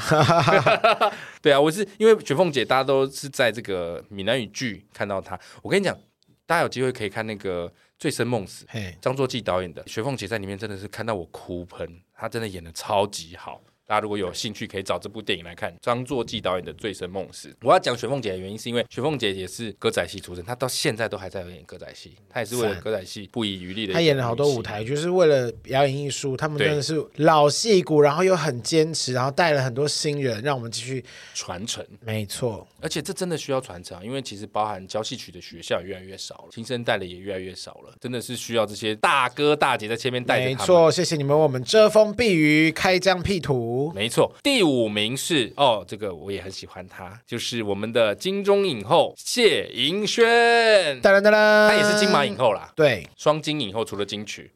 [1.41, 3.54] 对啊，我是因为雪凤姐，大家都是在。
[3.55, 5.97] 这个闽南语剧看到他，我跟你讲，
[6.45, 8.65] 大家有机会可以看那个《醉生梦死》，
[8.99, 13.61] 张作骥导演的，雪凤姐在里面真的是看到我哭喷，他真的演的超级好。
[13.87, 15.71] 大家如果有兴趣，可以找这部电影来看。
[15.79, 23.93] 张作骥导演的《醉生梦死》，我要讲雪凤姐的原因，是因为雪凤姐也是歌仔戏出身，她到现在都还在演歌仔戏，她也是为了歌仔戏不遗余力的。
[23.93, 26.35] 她演了好多舞台，就是为了表演艺术。
[26.35, 31.85] 他们真的是老戏骨，然后又很坚持，然后带了很多新人，让我们继续传承。
[32.01, 40.45] 没错，而且这真的需要传承，因为其实包含教戏曲的学校也越来越少了，新生代的也越来越少了，真的是需要这些大哥大姐在前面带着。
[40.45, 43.74] 没错，谢谢你们为我们遮风避雨、开疆辟土。
[43.93, 44.31] 没错。
[44.43, 54.51] 第五名是哦，这个我也很喜欢他，就是我们的金钟影后谢盈萱，哒啦哒啦，她也是金马影后啦，对，双金影后，除了金曲。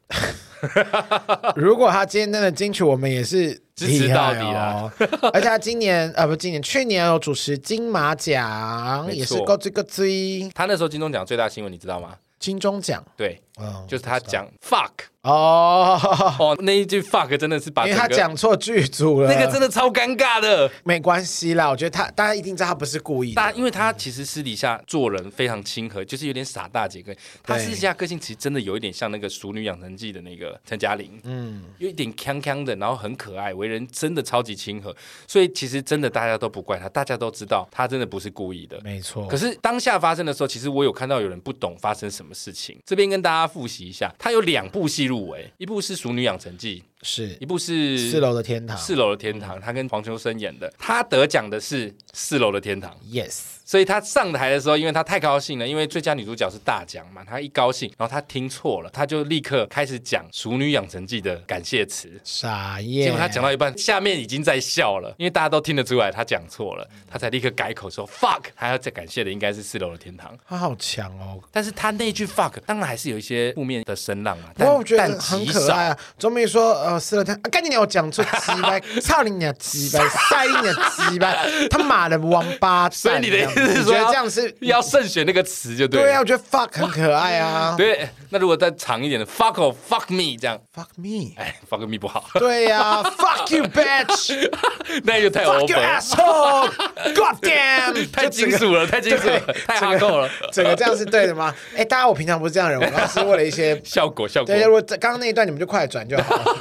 [1.56, 4.92] 如果他今天真的金曲，我们也是支持到底了。
[5.32, 10.50] 而且他今年呃不，今年去年有主持金马奖，也是够这个追。
[10.54, 12.14] 他那时候金钟奖最大新闻你知道吗？
[12.38, 14.90] 金钟奖，对，嗯，就是他讲 fuck。
[15.22, 16.00] 哦
[16.38, 20.70] 哦，那一句 fuck 真的是把，因为他讲错剧组了，那个真的超尴尬的。
[20.82, 23.36] 没关系啦，我觉得他大家一定知道他不是故意的。
[23.36, 27.02] 但因为他其实私底下做人非常亲和，就是有点傻大姐。
[27.02, 34.96] 跟他私底下个性其实真的有一点像那个《熟女养成记》的那个陈嘉玲，嗯，有一点锵锵的，然后很可爱，为人真的超级亲和。
[35.26, 39.26] 所以其实真的大家都不怪他，大家都知道他真的不是故意的，没错。
[39.26, 42.80] 可是当下发生的时候，其实我有看到有人不懂发生什么事情。
[42.86, 45.96] 这边跟大家复习一下，他有两部戏入围，一部是。
[46.02, 53.59] 《熟女养成记》，是一部是四楼的天堂，四楼的天堂，他跟黄秋生演的，他得奖的是四楼的天堂，Yes。
[53.70, 63.04] 所以他上台的时候，因为他太高兴了，因为最佳女主角是大奖嘛，他一高兴，然后他听错了，他就立刻开始讲《熟女养成记》的感谢词，傻耶！
[63.04, 71.40] 结果他讲到一半，下面已经在笑了，因为大家都听得出来他讲错了，他才立刻改口说 fuck，还要再感谢的应该是四楼的天堂，他好强哦！
[71.52, 81.32] 但是他那句 fuck 当然还是有一些负面的声浪啊，但我觉得很可爱啊，总比说呃四楼天啊，赶紧让我讲出鸡巴，操你娘鸡巴，塞你娘鸡巴，
[81.70, 82.90] 他妈的王八蛋！
[82.90, 84.54] 所以你的是说这样是？
[84.60, 86.06] 要慎选那个词就对了。
[86.06, 87.74] 对啊，我觉得 fuck 很可爱啊。
[87.78, 92.24] 对，那如果再长一点的 fuck or fuck me 这样，fuck me，哎，fuck me 不好。
[92.38, 94.50] 对呀，fuck you bitch，
[95.04, 95.60] 那又太 over。
[95.60, 100.30] fuck you asshole，god damn，太金属了，太金属了，太哈扣了。
[100.52, 101.54] 整个这样是对的吗？
[101.76, 104.54] 哎，大家我平常不是这样人，我刚刚是为了一些效果效果。
[104.54, 106.56] 对，如果刚刚那一段你们就快转就好了。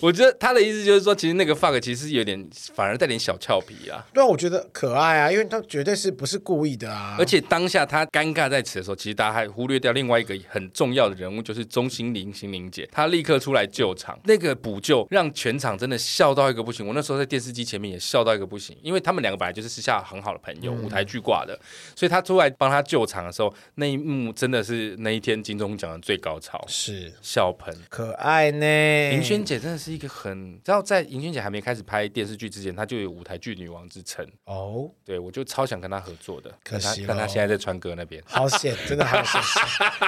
[0.00, 4.04] 我觉得他的意思就是说，其实那个 fuck 其实有点反而带点小俏皮啊。
[4.12, 7.16] 对啊，我觉得可爱啊，因为他绝对是不是故意的啊。
[7.18, 16.86] 而且当下他尴尬在此的时候，其实大家还忽略掉另外一个很重要的人物，就是钟欣凌心凌姐，她立刻出来救场，那个补救让全场真的笑到一个不行。
[16.86, 21.58] 我那时候在电视机前面也笑到一个不行，因为他们两个本来就是私下很好的朋友，嗯、舞台剧挂的，
[21.94, 29.12] 所以他出来帮他救场的时候，那一幕真的是那一天金钟奖的最高潮，是笑喷，可爱呢。
[29.12, 34.90] 银萱姐真的是一个很，然后在银萱姐还没开始拍电视剧之前，她就有舞台剧女王之称哦。
[35.04, 37.52] 对，我就超想跟她合作的，可惜但他现在。
[37.52, 39.38] 在川哥那边，好险， 真的好险！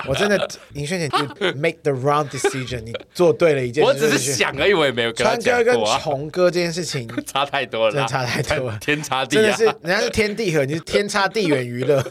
[0.09, 1.27] 我真的，林轩姐，你
[1.61, 3.91] make the wrong decision，你做对了一件事。
[3.91, 5.75] 我只是想而已，我也没有跟他讲过。
[5.75, 9.37] 跟虫哥这件事情差太多了，真的差太多了， 天差地。
[9.37, 12.03] 真的是，人家是天地合，你是天差地远娱乐。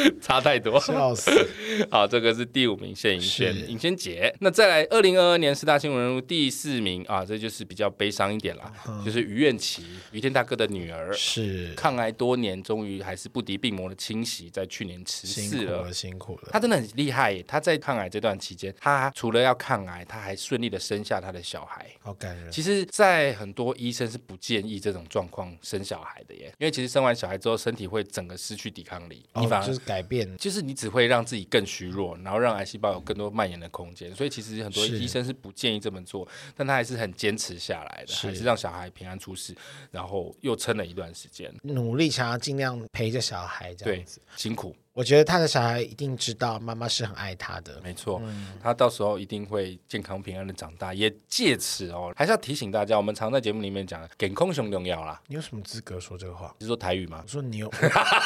[0.20, 1.30] 差太多，笑死。
[1.90, 4.34] 好，这个是第五名谢颖轩，颖轩姐。
[4.40, 16.48] 那再来，二零二二年十大新闻人物第四名啊，这就是比较悲伤一点啦，嗯、就是于愿琪，于天大哥的女儿，是抗癌多年，终于还是不敌病魔的侵袭，在去年辞世了，辛苦了，辛苦了。
[16.52, 22.50] 她真的很厉害，她在抗癌这段期间，她除了要抗癌，她还顺利的生下她的小孩，好感人。
[22.50, 34.14] 其实，在很多医生是不建议这种状况生小孩的耶，因为其实生完小孩之后，身体会整个失去抵抗力，哦、你反而就是改变，就是你只会让自己更虚弱，然后让癌细胞有更多蔓延的空间。
[34.14, 39.56] 所以其实很多医生是不建议这么做，但他还是很坚持下来的，还是让小孩平安出世，
[39.90, 44.76] 然后又撑了一段时间，努力想要尽量陪着小孩这样子，辛苦。
[44.98, 50.92] 我觉得他的小孩一定知道妈妈是很爱他的，没错，嗯、他到时候一定会健康平安的长大。
[50.92, 55.22] 也借此哦，还是要提醒大家，我们常在节目里面讲，健空熊重要啦。
[55.28, 56.52] 你有什么资格说这个话？
[56.58, 57.20] 你是说台语吗？
[57.22, 57.72] 我说你有，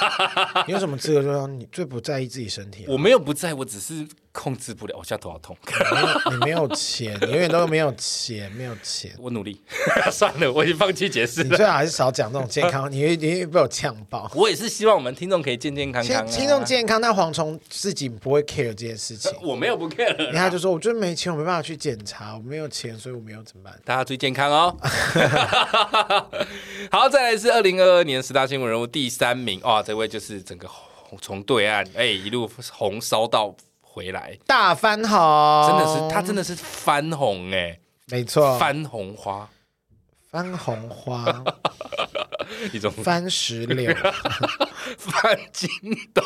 [0.66, 2.86] 你有什么资格说你最不在意自己身体？
[2.88, 4.08] 我没有不在，我只是。
[4.32, 5.56] 控制不了， 我现在头好痛。
[6.30, 9.12] 你没有钱，你永远都没有钱，没有钱。
[9.20, 9.60] 我努力，
[10.10, 11.50] 算了，我已经放弃解释了。
[11.50, 14.30] 你最好还是少讲这种健康，你会你会被我呛爆。
[14.34, 16.26] 我也是希望我们听众可以健健康康。
[16.26, 19.30] 听众健康，但蝗虫自己不会 care 这件事情。
[19.42, 20.16] 我没有不 care。
[20.30, 23.78] 你看，就说我就是没钱，我没办法去检查，我没有钱，所以我没有怎么办？
[23.84, 24.76] 大家注意健康哦。
[26.90, 30.68] 好，再来是二零二二年十大新闻人物第三名啊，这位就是整个
[31.20, 33.54] 从对岸哎一路红烧到。
[33.92, 34.38] 回来。
[34.46, 39.46] 大翻红，真的是他真的是翻红哎，没错，翻红花，
[40.30, 41.44] 番红花，
[42.72, 42.90] 一种。
[42.90, 43.94] 番石榴，
[44.96, 45.68] 番金
[46.14, 46.22] 斗，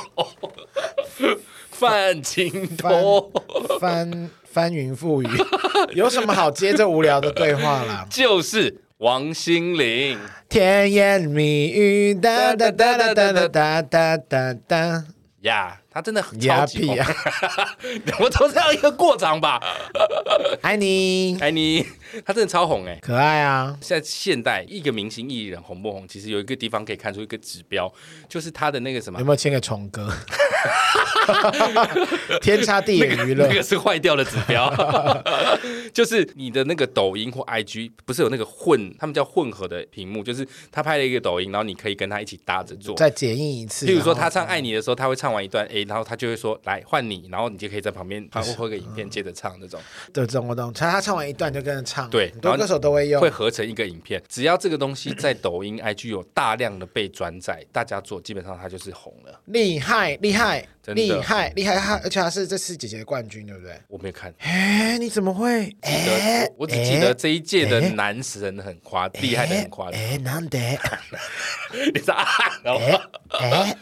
[1.70, 3.32] 番金斗，
[3.80, 5.28] 翻翻云覆雨，
[5.94, 8.06] 有什么好接这无聊的对话啦？
[8.08, 15.04] 就是王心凌，甜言蜜语哒哒哒哒哒哒哒哒哒
[15.46, 15.80] 呀。
[15.90, 16.94] 他真的很超级红，
[18.20, 19.58] 我总是要一个过场吧。
[20.60, 21.86] 爱你，爱你，
[22.22, 23.74] 他真的超红哎，可爱啊！
[23.80, 27.90] 现在现代一个明星艺人红不红，其实有一个地方可以看出一个指标，
[28.28, 30.06] 就是他的那个什么，有没有签个虫哥？
[32.42, 34.70] 天差地远娱乐，那个 是坏掉的指标。
[35.94, 43.86] 就是你的那个抖音或 IG，不是有那个混，他们叫混合的屏幕，就是他拍了一个抖音，然后你可以跟他一起搭着做，再剪映一次。
[43.86, 45.86] 譬如说他唱《爱你》的时候，他会唱完一段 A。
[45.86, 49.80] 然后他就会说：“来换你。”然后你就可以在旁边拍或个影片接着唱那种。
[50.12, 50.72] 对，这种我懂。
[50.72, 52.10] 他他唱完一段就跟着唱。
[52.10, 54.20] 对，很多歌手都会用，会合成一个影片。
[54.28, 59.40] 只要这个东西在抖音、IG 有大量的被转载，大家做，基本上他就是红了。
[59.44, 61.76] 厉害，厉害，厉害，厉害！
[61.76, 63.80] 他而且他是这次姐姐的冠军，对不对？
[63.88, 64.32] 我没有看。
[64.38, 65.76] 哎，你怎么会？
[65.82, 69.90] 哎，我只记得这一届的男神很夸，厉害的很夸。
[69.90, 70.58] 哎，难得。
[71.94, 72.24] 你是啊？
[73.30, 73.76] 哎。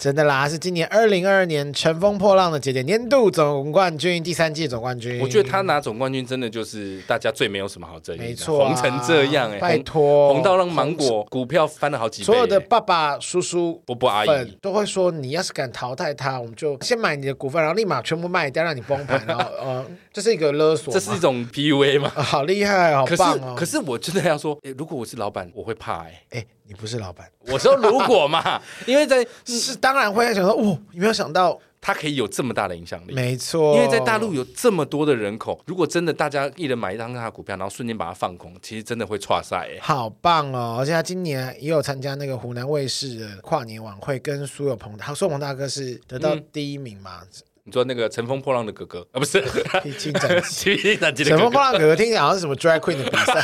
[0.00, 5.20] 真的啦，是今年二零二二年乘风破浪的姐姐年度总冠军，第三季总冠军。
[5.20, 12.24] 我觉得她拿总冠军真的就是大家最没有什么好争议的，没错、啊，红成这样哎、欸，拜托，红到让芒果股票翻了好几倍、欸。
[12.24, 19.22] 所有的爸爸、叔叔、伯伯、阿姨都会说，你要是敢淘汰他，我们就先买你的股份，然后立马全部卖掉，让你崩盘。
[19.28, 19.84] 然后呃，
[20.14, 22.10] 这是一个勒索，这是一种 PUA 吗？
[22.16, 23.54] 呃、 好厉害，好棒哦！
[23.54, 26.46] 可是，可是我真的要说，哎，如果我是老板，我会怕哎、欸、哎。
[26.70, 40.76] 你不是老板，我说如果嘛， 因为在是当然会想说，哦，你没有想到他可以有这么大的影响力，没错，因为在大陆有这么多的人口，如果真的大家一人买一张他的股票，然后瞬间把它放空，其实真的会挫赛哎，好棒哦！
[40.78, 47.22] 而且他今年也有参加那个湖南卫视的跨年晚会，跟苏有朋，他苏有朋大哥是得到第一名嘛。
[47.22, 47.28] 嗯
[47.64, 49.40] 你说那个乘风破浪的哥哥啊，不是
[49.82, 53.40] 披荆斩棘，披荆斩棘的乘风破浪哥哥，听起来好像是什么 drag queen 的比赛。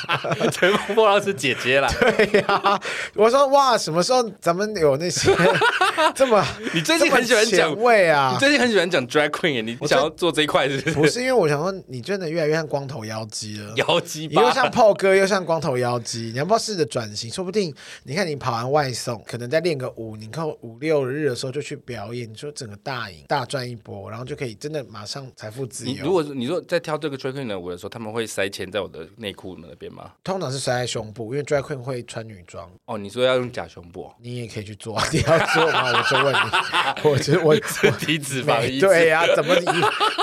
[0.50, 1.88] 乘风破浪是姐姐啦。
[2.00, 2.80] 对呀、啊，
[3.14, 5.30] 我说哇，什么时候咱们有那些
[6.16, 6.42] 这么？
[6.72, 8.30] 你最近很喜欢讲位啊？
[8.32, 10.94] 你最近很喜欢讲 drag queen，你想要做这一块是不是？
[10.96, 13.74] 不是，因为我想说，你真的越来越像光头妖姬了。
[13.76, 17.30] 妖姬，你又像炮哥，又像光头妖姬，你要不要试着转型？
[17.30, 23.57] 说不定你看你跑完外送，可能再练个舞，你看五六日的时候就去表演，你说整个大赢大赚。
[23.64, 26.04] 一波，然后就可以真的马上财富自由。
[26.04, 30.12] 如果你说在挑这个 drag queen 的舞的时候，他们会塞钱在我的内裤那边吗？
[30.24, 32.70] 通常是塞在胸部，因为 drag queen 会穿女装。
[32.86, 35.00] 哦，你说要用假胸部，你也可以去做。
[35.12, 35.92] 你要做吗？
[35.96, 38.58] 我就问你，我就我我体脂肪。
[38.80, 39.66] 对呀，怎么你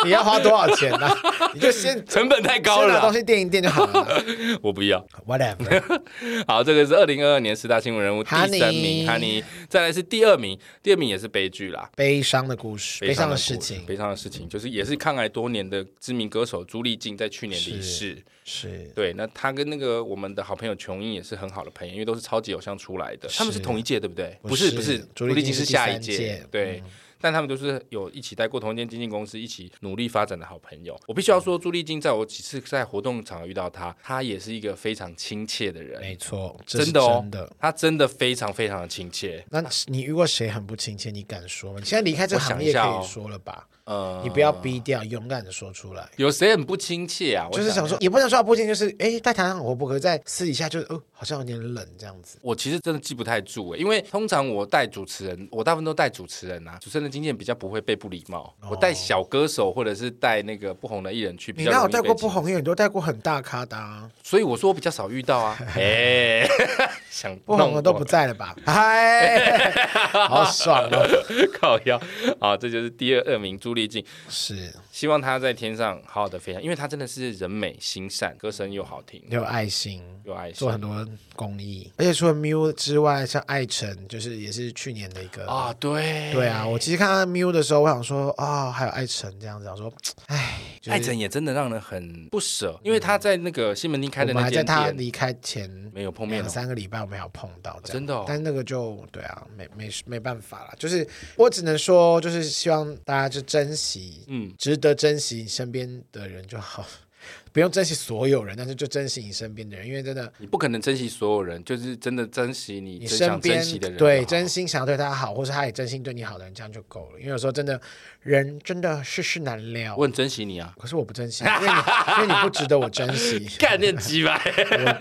[0.06, 1.10] 你要花多少钱呢？
[1.54, 4.24] 你就先 成本太高了，东西垫一垫就好了。
[4.62, 6.02] 我不要，whatever。
[6.48, 9.44] 好，这个是二零二二年十大新闻人物第三名，哈尼。
[9.70, 13.38] 再来是第二名，第二名也是悲剧啦，悲伤的故事，悲伤的。
[13.38, 18.24] 事情，悲伤的事情就是，也是抗癌多年的知名歌手朱丽静在去年离世。
[18.44, 24.38] 是对，那他跟那个我们的好朋友琼英也是很好的朋友，因为都是超级偶像出来的，他们是同一届对不对？
[24.42, 26.82] 不是不是，朱丽静是下一届，对。
[26.84, 26.92] 嗯
[27.26, 30.96] 但他们都是有一起待过同一间经纪公司，一起努力发展的好朋友。
[31.08, 36.00] 我必须要说，朱丽金在我几次在活动场遇到她，她也是一个非常亲切的人。
[36.00, 37.26] 没错，真的哦，
[37.60, 39.44] 她真的非常非常的亲切。
[39.50, 41.10] 那你遇过谁很不亲切？
[41.10, 41.80] 你敢说吗？
[41.80, 43.68] 你现在离开这个行业可以说了吧？
[43.86, 46.10] 呃，你不要逼掉，勇敢的说出来。
[46.18, 47.48] 有谁很不亲切啊？
[47.52, 52.40] 就是想说，也不能说他不亲切，就是哎，在台上活泼，可是在私底下就是哦，好像有点冷这样子。
[52.42, 58.52] 我其实真的记不太住哎，因为通常我带主持人，我大部分都带主持人啊，主持人的经验比较不会被不礼貌。
[58.68, 62.64] 我带小歌手或者是带那个不红的艺人去，你带过不红艺人？
[62.64, 64.10] 都带过很大咖的啊。
[64.24, 65.56] 所以我说我比较少遇到啊。
[65.78, 66.48] 哎，
[67.12, 68.56] 想不红的都不在了吧？
[68.66, 69.60] 嗨，
[70.28, 71.08] 好爽哦，
[71.54, 72.02] 靠腰
[72.40, 74.74] 好，这就是第二二名朱丽静是。
[74.92, 81.06] 希望他在天上好好的飞翔，因为他真的是人美心善，歌声又好听，又有爱心，有爱心，做很多
[81.36, 81.92] 公益。
[81.98, 86.66] 而且除了 Miu 之外，像艾辰，就是也是去年的一个啊，对对啊。
[86.66, 89.94] 我其实看到 Miu 的时候，我想说啊、哦，还有艾辰这样子，我说，
[90.28, 98.24] 哎，就是、艾辰也真的让人很不舍，因为他在那个西门町开的那间店，在他离开前没有碰面，两三个礼拜我没有碰到，真的、哦。
[98.28, 101.06] 但那个就对啊，没没没办法了，就是
[101.36, 106.86] 我只能说，就是希望大家就珍惜，嗯，值得珍惜你身边的人就好，
[107.54, 117.20] 不用珍惜所有人，但是就珍惜你身边的人，因为真的你不可能珍惜所有人，就是真的珍惜你你身边的人，对，真心想要对他好，或是他也真心对你好的人，这样就够了。
[117.20, 117.80] 因为有时候真的
[118.22, 119.96] 人真的世事难料。
[119.96, 123.48] 我很珍惜你啊，可是我不珍惜，因为你因为你不值得我珍惜。
[123.58, 124.40] 概念几百，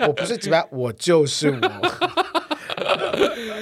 [0.00, 1.60] 我我不是几百，我就是我。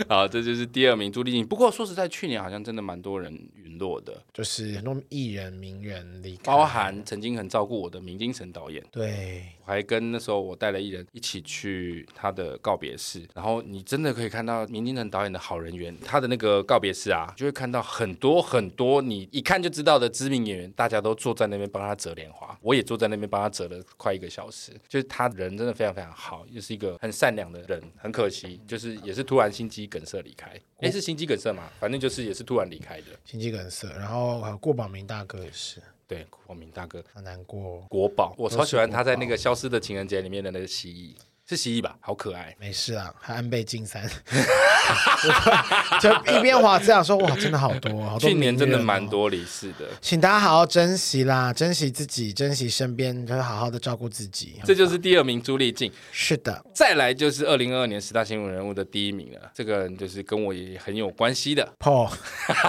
[0.08, 1.46] 好，这就是第二名朱丽静。
[1.46, 8.80] 不过说实在，去年好像真的蛮多人陨落的，就是很多艺人名人离开，包含曾经很照顾我的明金城导演。
[8.92, 15.96] 对，我还跟那时候我带了艺人一起去他的告别式，然后你真的可以看到明金城导演的好人缘。
[16.04, 24.72] 他的那个告别式啊，就会看到很多很多你一看就知道的知名演员，大家都坐在那边帮他折莲花，我也坐在那边帮他折了快一个小时。
[24.88, 27.82] 就是他人真的非常非常好，又是一个很善良的人。
[27.96, 30.50] 很可惜，就是也是突然心肌梗塞离开。
[30.78, 31.70] 哎，是心肌梗塞嘛？
[31.80, 33.88] 反正就是也是突然离开的心肌梗塞。
[33.98, 37.80] 然后还有过宝明大哥也是，对，过宝明大哥好难过。
[37.88, 41.16] 国宝，我超喜欢他在那个《消失的情人节》里面的那个蜥蜴。
[41.52, 42.56] 是蜥蜴吧，好可爱。
[42.58, 44.02] 没事啊，还安倍晋三，
[46.00, 48.26] 就一边滑这样说，哇，真的好多，好多。
[48.26, 54.54] 去年真的蛮多离世的，请大家好好珍惜啦，珍惜自己，珍惜身边，就是好好的照顾自己。
[54.64, 56.64] 这就是第二名朱丽静，是的。
[56.72, 62.10] 再来就是二零二二年十大新闻人物的第一名了，这个人就是跟我也很有关系的，Paul，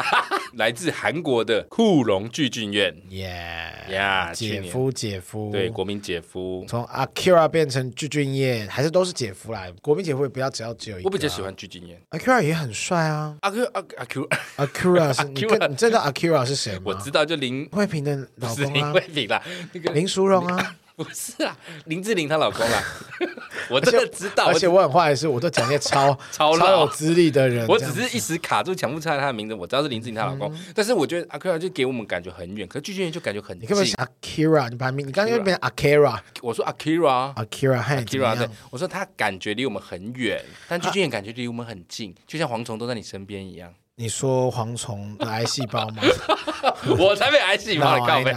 [0.56, 8.68] 来自韩国的库龙具俊院，耶呀，姐夫姐夫，对，国民姐夫，从 Akira 变成具俊曄。
[8.74, 11.08] 还是都是姐夫来，国民姐夫也不要只要只有一个。
[11.08, 13.38] 我比较喜欢鞠婧祎，Akira 也很帅啊。
[13.42, 16.82] 阿 Q 阿阿 Q Akira 是，你你知道 Akira 是谁吗？
[16.86, 18.72] 我知道，就林慧萍的老公啊。
[18.74, 19.44] 林慧萍啦，
[19.74, 20.76] 那个林淑荣啊。
[20.96, 22.84] 不是啊，林志玲她老公啊，
[23.68, 29.56] 我真的知道，而且我很坏的是，我都讲一些超 超超有资历的人，我只是一时卡住，讲不出来他的名字。
[29.56, 33.64] 我知道是林志玲她老公，但是我觉得 Akira 就给我们感觉很远，可是巨俊曄就感觉很近。
[33.64, 34.70] 你可不可以 Akira？
[34.70, 43.74] 你把名，你刚刚又变成 Akira，我说 Akira，Akira，Akira，对，我说他感觉离我们很远，但巨俊曄感觉离我们很近，就像蝗虫都在你身边一样。
[43.96, 46.02] 你说蝗虫的癌细胞吗？
[46.98, 48.34] 我才没癌细胞的告白，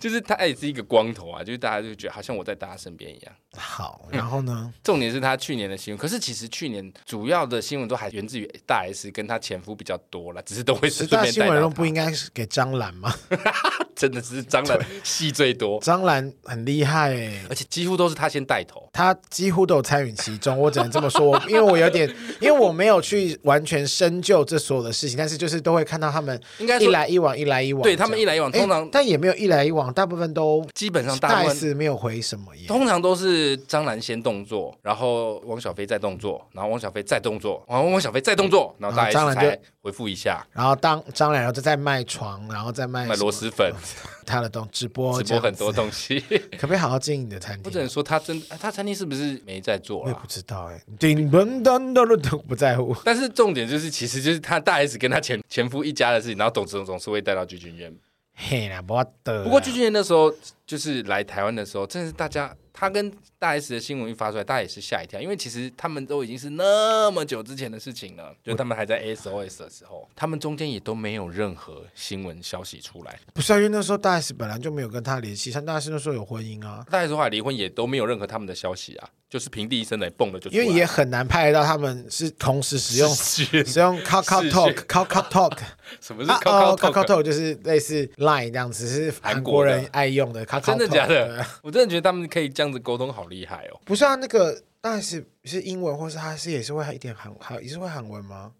[0.00, 3.32] 就是他也是一个光头啊，就是大家就觉得好像我在大家身边一样。
[3.56, 4.72] 好，然后呢？
[4.82, 11.06] 重点是他去年的新闻，可是其实去年主要的新闻都还源自于大 S 跟他前夫比较多了，只是都会是。
[11.06, 13.14] 大新闻不应该是给张兰吗？
[13.94, 20.58] 真的是张兰戏最多，张兰很厉害哎，而且几乎都是他先带头，他几乎都有参与其中。
[20.58, 22.06] 我只能这么说，因为我有点，
[22.40, 43.72] 因为我没有去完全深究这所有的事情，但是就是都会看到他们应该一来一往，一来一往，对他们一来一往，通常但也没有一来一往，大部分都基本上大 S 没有回什么，通常都是张兰先动作，然后汪小菲再动作，然后汪小菲再动作，然后汪小菲再动作，然后大 S 才回复一下，然后当张兰然后就在卖床，然后再卖卖螺蛳粉。
[44.26, 46.18] 他的东直播直播很多东西，
[46.58, 47.62] 可不可以好好经营你的餐厅？
[47.66, 50.00] 我只能说他真，他餐厅是不是没在做？
[50.00, 52.92] 我也不知道哎，顶噔噔噔都不在乎。
[53.04, 57.94] 但是重点就是，其实就是他大 S 跟他前前夫一家的事情，然后总之总是会带到具俊曄。
[58.34, 59.44] 嘿啦，不得。
[59.44, 60.34] 不过具俊曄那时候
[60.66, 62.52] 就是来台湾的时候，真的是大家。
[62.78, 73.18] 他跟大 S 的新闻一发出来，大家也是吓一跳，因为其实他们都已经是那么久之前的事情了，就他们还在 SOS 的时候，他们中间也都没有任何新闻消息出来。
[73.32, 80.50] 不是啊，因为那时候大 S 本来就没有跟他联系，像大 S 那时候有婚姻啊，大 S 后来离婚也都没有任何他们的消息啊，就是平地一声雷蹦了就。
[80.50, 85.58] 因为也很难拍得到他们是同时使用使用 Kakao Talk，Kakao Talk，
[86.00, 90.66] 什么是 Kakao Talk？Kakao Talk 就是类似 Line 这样子，是韩国人爱用的 Kakao Talk。
[90.66, 91.44] 真的假的？
[91.62, 93.80] 我真的觉得他们可以这样子沟通，好厉害哦。
[93.84, 98.52] 不是啊，那个大 S 是英文，或是他是也是会一点韩，还也是会韩文吗？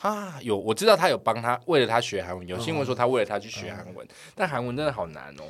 [0.00, 5.44] 啊，有我知道他有帮他为了他学韩文，有新闻说他为了他去学韩文，但韩文真的好难哦。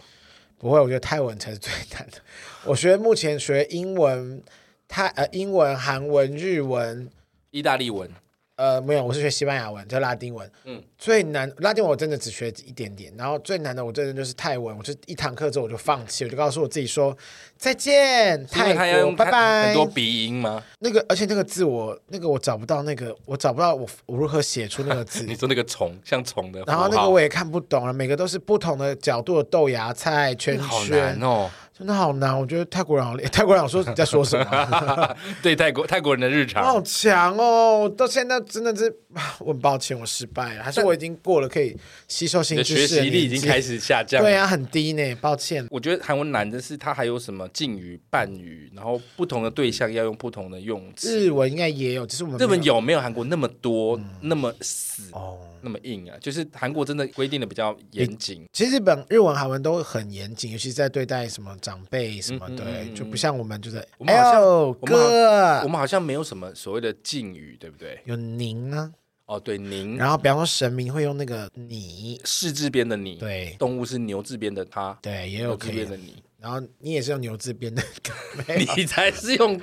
[0.58, 2.18] 不会，我觉得泰文才是最难的。
[2.64, 4.42] 我学目前学英文、
[4.86, 7.10] 泰呃英文、韩文、日文、
[7.50, 8.10] 意大利文。
[8.56, 10.48] 呃，没有，我是学西班牙文，叫拉丁文。
[10.64, 17.16] 嗯，最难拉丁文我真的只学一点点，然后最难的我真的就是泰文，我就一堂课之后我就放弃，我就告诉我自己说
[17.56, 19.66] 再见，泰国，拜拜。
[19.66, 20.62] 很多鼻音吗？
[20.78, 25.24] 那个，而且那个字我那个我找不到那个，我找不到我我如何写出那个字。
[25.26, 31.50] 你说那个虫像虫的，然后那个我也看不懂了，每个都是不同的角度的豆芽菜圈圈，好难哦。
[31.76, 33.28] 真的好难，我觉得泰国人好厉害。
[33.28, 35.16] 泰国人想说你在说什么？
[35.42, 37.80] 对泰国泰国人的日常，好强哦！
[37.80, 38.96] 我到现在真的是，
[39.40, 44.22] 我很抱歉，我失败了，还是我已经过了可以吸收新知识的学习力已经开始下降。
[44.22, 45.66] 对啊，很低呢，抱歉。
[45.68, 51.26] 我觉得韩文难的是它还有什么敬语、半语，然后不同的对象要用不同的用词。
[51.26, 55.38] 日文应该也有，只是我们日文有没有韩国那么多、嗯、那么死哦？
[55.64, 58.44] 那么硬啊，就是韩国真的规定的比较严谨。
[58.52, 63.76] 其实日本、日文、韩文都很严谨，尤其是在对待什么长辈什么的，嗯嗯、就不像我们就是。
[63.98, 67.98] 我们好像、哎、哥，我们好像没有什么所谓的敬语，对不对？
[68.04, 68.92] 有您呢？
[69.26, 69.96] 哦，对，您。
[69.96, 73.16] 然后，比方说神明会用那个你，士字边的你。
[73.16, 74.98] 对，动物是牛字边的它。
[75.00, 76.22] 对，也有字边的你。
[76.44, 77.82] 然后你也是用牛字边的，
[78.76, 79.58] 你才是用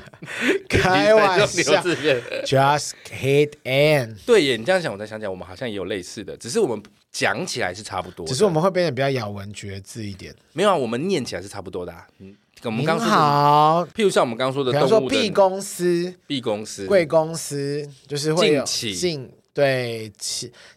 [0.67, 1.79] 开玩笑。
[2.43, 10.33] Just hit and 对耶，你这样想，我才想起来，我们好像也有类似的，只是我们讲起来是差不多，只是我们会变得比较咬文嚼字一点。
[10.53, 11.93] 没有啊，我们念起来是差不多的。
[12.17, 19.31] 嗯，我们刚说好，譬如像我们刚刚说的，比方说 B 公司、B 公司、贵公司，就是会有进。
[19.53, 20.11] 对，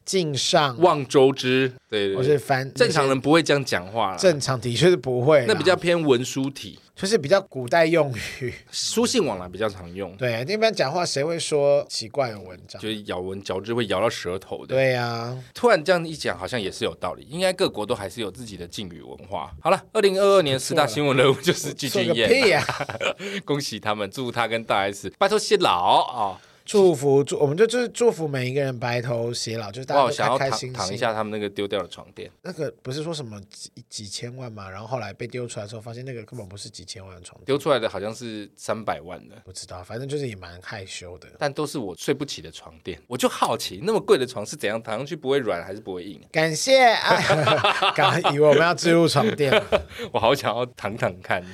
[0.04, 10.16] 敬上望周知，对，对，我是翻正常人不会这样讲话，正常的确是不会，那比较偏文书体，就是比较古代用语，书信往来比较常用。
[10.16, 12.82] 对，一般讲话谁会说奇怪的文章？
[12.82, 14.74] 就是咬文嚼字会咬到舌头的。
[14.74, 17.24] 对呀、啊，突然这样一讲，好像也是有道理。
[17.30, 19.54] 应该各国都还是有自己的敬语文化。
[19.60, 22.60] 好了，二零二二年十大新闻人物就是具俊曄，
[23.46, 26.40] 恭喜他们，祝他跟大 S 白头偕老啊！
[26.64, 30.72] 祝福祝，我们就就是祝福每一个人白头偕老，就是大家都开开心心。
[30.72, 32.30] 我想要躺，躺一下他们那个丢掉的床垫。
[32.40, 34.70] 那个不是说什么几几千万嘛？
[34.70, 39.36] 然后后来被丢出来之后，发现那个根本不是几千万的床垫，丢出来的好像是三百万的。
[39.44, 41.28] 不知道，反正就是也蛮害羞的。
[41.38, 46.18] 但都是我睡不起的床垫，我就好奇，那么贵的床是怎样躺上去不会软还是不会硬？
[46.32, 47.20] 感谢啊，
[47.94, 49.52] 刚以为我们要置入床垫，
[50.12, 51.44] 我好想要躺躺看。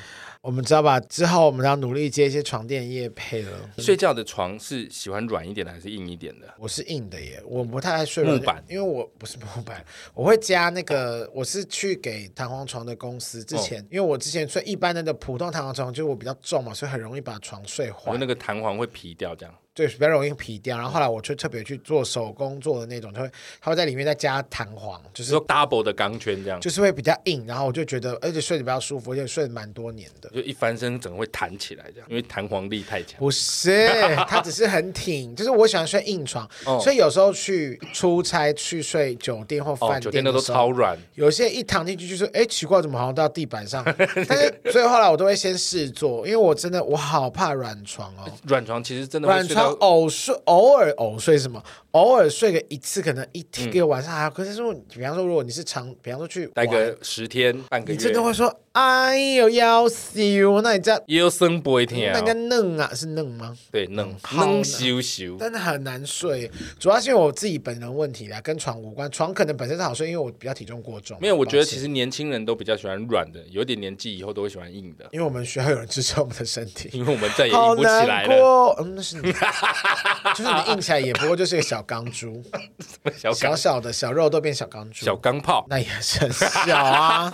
[0.43, 0.99] 我们知道吧？
[1.01, 3.70] 之后我们要努力接一些床垫业配了。
[3.76, 6.49] 睡觉的床是喜欢软一点的还是硬一点的？
[6.59, 9.84] 我是硬的耶，我不太爱睡木板，因为我不是木板，
[10.14, 11.30] 我会加那个。
[11.34, 18.16] 我是去给弹簧床的公司之前，哦、因为我之前睡一般的那普通弹簧床，就我比较重嘛，所以很容易把床睡坏。
[18.18, 19.55] 那个弹簧会皮掉这样。
[19.81, 33.18] 对，比较容易皮掉，然后后来我就特别去做手工做的那种，它会它会在里面再加弹簧，就是说 double 的钢圈这样，就是会比较硬，然后我就觉得而且睡得比较舒服，而且睡得蛮多年的，就一翻身整个会弹起来这样，因为弹簧力太强。
[33.18, 33.89] 不是，
[34.28, 43.83] 它只是很挺，就是我喜欢睡硬床，哦、所以有时候去出差去睡酒店或饭店、哦，酒店的都超软，有些一躺进去就是哎奇怪，怎么好像到地板上？
[44.28, 50.35] 但是所以后来我都会先试做，因为我真的我好怕软床哦， 软床其实真的软床偶睡。
[50.45, 51.62] 偶尔偶睡什么？
[51.93, 54.31] 偶尔睡个一次，可能一天一个晚上还好。
[54.31, 60.61] 可是说，比方说，如果你是长，比方说去待个十天半个月，你真的会说，哎呦，要死哦！
[60.62, 63.53] 那你这样腰酸背痛，那个嫩啊，是嫩吗？
[63.73, 66.49] 对，嫩嫩羞羞，真的很难睡。
[66.79, 69.11] 主要是因为我自己本人问题啦，跟床无关。
[69.11, 71.18] 床可能本身是好睡，因为我比较体重过重。
[71.21, 75.05] 没有，我觉得其实年轻人都比较喜欢软的，有点年纪以后都会喜欢硬的。
[75.11, 78.77] 因为我们需要有人支撑我们的身体， 因为我们再也硬不起来了。
[78.79, 79.33] 嗯，那是你，
[80.37, 82.41] 就是你硬起来也不过就是个小钢珠。
[83.18, 87.33] 小小小的小肉都变小钢珠，小钢炮，那也是很小啊！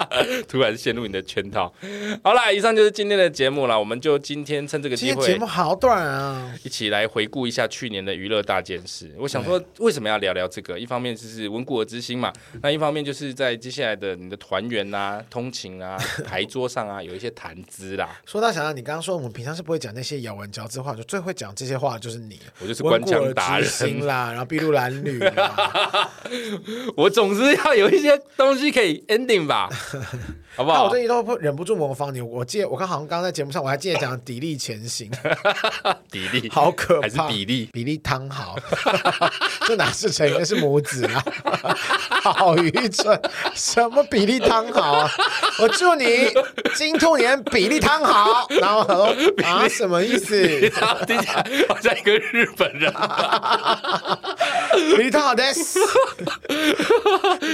[0.48, 1.70] 突然陷入你的圈套。
[2.24, 3.78] 好啦，以上就是今天的节目了。
[3.78, 9.14] 我们就今天趁这个机会，节目好短啊，一起来回顾一下去年的娱乐大件事。
[9.18, 10.78] 我想说，为什么要聊聊这个？
[10.78, 18.08] 一方面就是温故而知新嘛， 那一方面就是在接下来的你的团圆啊、通勤啊、 牌桌上啊，有一些谈资啦。
[18.24, 25.20] 说到想到，你刚刚说我们平常是不会讲那些咬文嚼字话，就最会讲这些话就是你，我就是官腔达人啦，然后筚路蓝缕，
[26.96, 29.68] 我总是要有一些东西可以 ending 吧。
[30.54, 30.88] 好不好？
[31.22, 32.20] 都忍不住模仿你。
[32.20, 35.10] 我记得我刚好像刚刚在节目上，我还记得讲砥砺前行，
[36.10, 38.56] 砥砺 好可怕，还是比例比例汤好，
[39.66, 40.34] 这哪是成语？
[40.38, 41.24] 那是母子啊，
[42.22, 43.18] 好愚蠢！
[43.54, 45.10] 什么比例汤好啊？
[45.60, 46.04] 我祝你
[46.74, 48.46] 金兔年比例汤好。
[48.50, 49.06] 然后他说
[49.44, 50.36] 啊，什么意思？
[51.06, 52.92] 听起来好像一个日本人。
[54.76, 55.42] 比利汤好的，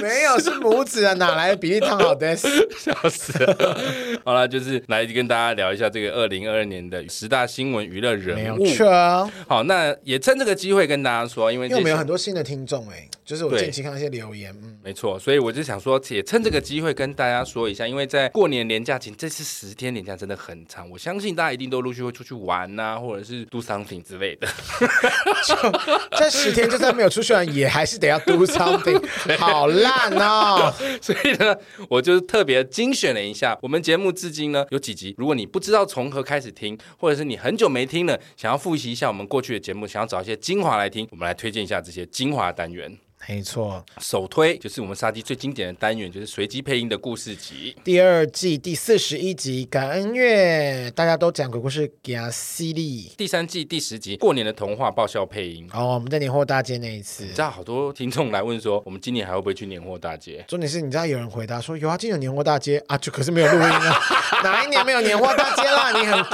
[0.00, 2.36] 没有是母子啊，哪来的比利汤好的？
[2.36, 3.78] 笑死了！
[4.24, 8.62] 好了，就是来跟大家聊一下这个二零二二年的十大新闻娱乐人物。
[8.62, 9.30] 没错。
[9.48, 24.46] 好，那也趁这个机会跟大家说，因为因为我们有很多新的听众哎，就是我近期看一些留言，嗯，没错，所以我就想说，也趁这个机会跟大家说一下，因为在过年年假前，这次十天年假真的很长，我相信大家一定都陆续会出去玩呐、啊，或者是 do something 之类的。
[25.46, 25.54] 就
[26.18, 29.00] 这十天就算没有出去玩，也还是得要 do something，
[29.38, 30.72] 好烂哦。
[31.02, 31.54] 所以呢，
[31.88, 42.96] 我就特别精选了一下，我们节目至今呢有几集，如果你不知道从何开始听，或者是你很久没听了，想要复习一下我们过去的节目，想要找一些精华来听，我们来推荐一下这些精华单元。
[43.28, 53.12] 没错，首推就是我们杀鸡最经典的单元，就是随机配音的故事集，第二季第四十一集感恩月，大家都讲鬼故事给他犀利。
[53.16, 55.68] 第三季第十集过年的童话爆笑配音。
[55.72, 60.44] 哦，我们在年货大街那一次，你知道好多听众来问说，我们今年还会不会去年货大街？
[60.48, 64.00] 重点是，你知道有人回答说有啊，今年有年货大街啊，就可是没有录音啊，
[64.42, 65.92] 哪一年没有年货大街啦？
[65.92, 66.24] 你很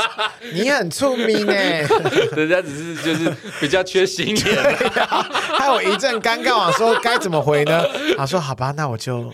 [0.54, 1.52] 你很出名呢，
[2.34, 3.30] 人家只是就是
[3.60, 4.56] 比较缺新年，
[5.58, 6.72] 害我一阵尴尬啊。
[6.78, 7.84] 说该怎么回呢？
[8.16, 9.30] 他说：“好吧，那我就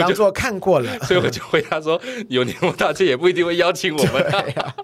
[0.00, 0.98] 当做看过了。
[1.06, 4.74] ”所以我就回答说：“有年末大街也不一定会邀请我们、啊， 啊、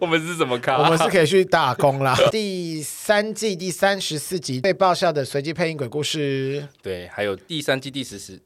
[0.00, 0.76] 我们是怎么看？
[0.78, 8.38] 我们是可以去打工啦。”第三季第三十四集被爆笑的随机配音鬼故事，对，还有第三季第十十，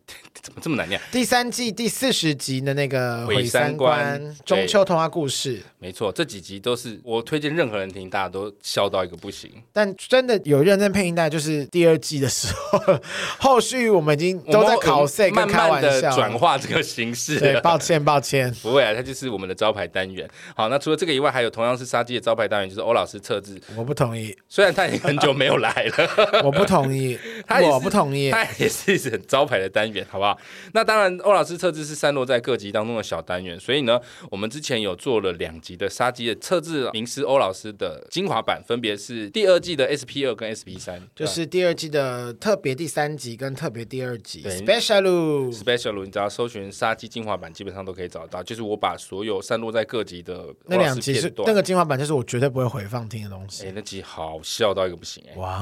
[0.42, 1.00] 怎么这么难念？
[1.12, 9.50] 第三季第四十集的那个毁三观中秋童话故事，没错，这几集都是我推荐任何人听，大家都笑到一个不行。
[9.72, 13.00] 但真的有认真配音，大概就是第二季的时候。
[13.38, 17.38] 后续我们已经都在考试，跟开玩笑转化这个形式。
[17.38, 20.28] 对，抱歉抱歉，不会啊，它就是我们的招牌单元。
[20.54, 23.60] 好，那除了这个以外，还有同样是杀鸡的招牌单元，就是欧老师测字。
[23.76, 30.38] 我不同意，虽然他已经很久没有来了， 我不同意， 他我不同意，他也是一很招牌的单元，好不好？
[30.72, 34.00] 那当然，欧老师测字是散落在各级当中的小单元，所以呢，
[34.30, 43.30] 我们之前有做了两集的杀鸡的测字名师欧老师的精华版，分别是第二季的 SP 二跟 SP 三，就是第二季的特别第三集。
[43.40, 48.42] 跟特别第二集，Special Special，你只要搜寻杀鸡精华版，基本上都可以找到。
[48.42, 53.66] 就是我把所有散落在各集的那两集是那个精华版，就是我绝对不会回放听的东西。
[53.66, 55.36] 哎，那集好笑到一个不行哎！
[55.36, 55.60] 哇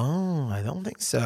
[0.51, 1.21] ，I don't think so。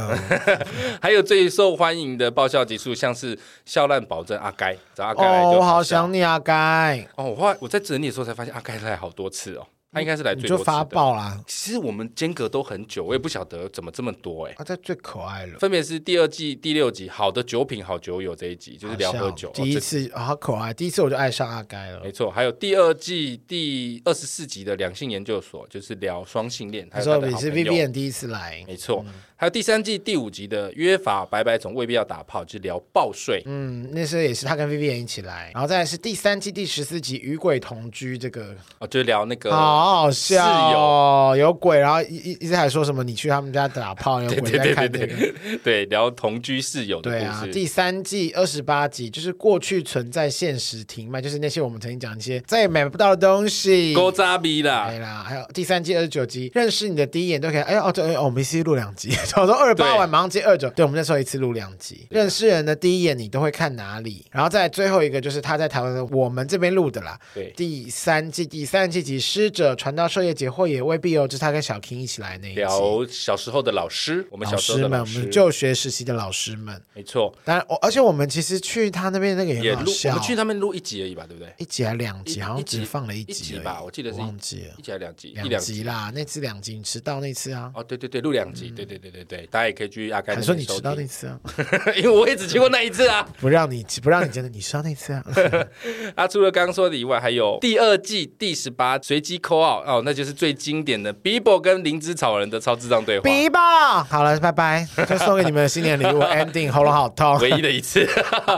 [1.01, 7.25] 还有最受欢迎的爆笑集数，像是笑烂保证阿该，找阿该来哦，我好想你阿该哦。
[7.31, 9.67] 我后来我在整理的时候才发现，阿该来好多次哦。
[9.93, 11.39] 他应该是来最多次就发爆啦。
[11.47, 14.55] 其实我们间隔都很久，我也不晓得怎么这么多哎。
[14.57, 19.51] 他在最可爱了，分别是第二季第六集《好的酒品好酒友》这一集，就是聊喝酒。
[19.53, 22.01] 第一次好可爱，第一次我就爱上阿该了。
[22.03, 26.89] 没错，还有第二季第二十四集的两性研究所，就是聊双性恋。
[26.91, 29.05] 他说你是 Vivian 第一次来，没错。
[29.43, 33.43] 还有第三季第五集的约法白白总未必要打炮，就是聊报税。
[33.45, 40.47] 嗯，那时候也是他跟 Vivian 一起来，然后再来是第三季第十四集与鬼同居这个，哦，就聊那个好好笑。
[40.47, 45.35] 哦，有鬼，然后一一一直还说什么你去他们家打炮， 有鬼在看这个，
[45.65, 47.23] 对，聊同居室友的故事。
[47.25, 53.93] 对啊，第三季二十八集就是过去存在现实停卖，就是那些我们曾经讲一些再也买不到的东西。
[53.93, 57.63] 勾扎逼啦，对啦，还有第三季二十九集，认识你的第一眼都可以。
[57.63, 62.07] 哎呀，哦对，哦，我们一起录两集，我说二十八晚马上接二九，对，我们那时候一次录两集。
[62.11, 64.27] 认识人的第一眼你都会看哪里？
[64.31, 67.19] 然后再最后一个就是他在台湾的我们这边录的啦。
[67.33, 77.33] 对，第三季第三季集《师者者传道授业解惑也未必哦，就是他跟小 King 一起来那一集聊小时候的老师，我们小时候的老师，老师们，我们就学实习的老师们，没错。
[77.45, 81.55] 当然，而且我们其实去他那边那个也很好笑，我们去他们录一集而已吧，对不对？
[81.59, 87.71] 一集还两集，好像只放了一集，一集吧，我记得是忘记了，一集还两集，两集啦，那次两集，你迟到那次啊？
[87.77, 90.37] 哦，对对对，录两集，对对对对对，大家也可以去阿甘。
[90.37, 91.39] 还说你迟到那次啊？
[91.97, 95.25] 因为我也只去过那一次啊， 不让你不让你真的你迟到那次啊？
[96.17, 103.29] 啊，除了刚刚说的以外，还有第二季第十八随机 call out 哦，那就是最经典的 Bibo 跟灵芝草人的超智障对话。
[103.29, 108.09] Bibo，好了，拜拜，就送给你们的新年礼物 ending，喉咙好痛，唯一的一次。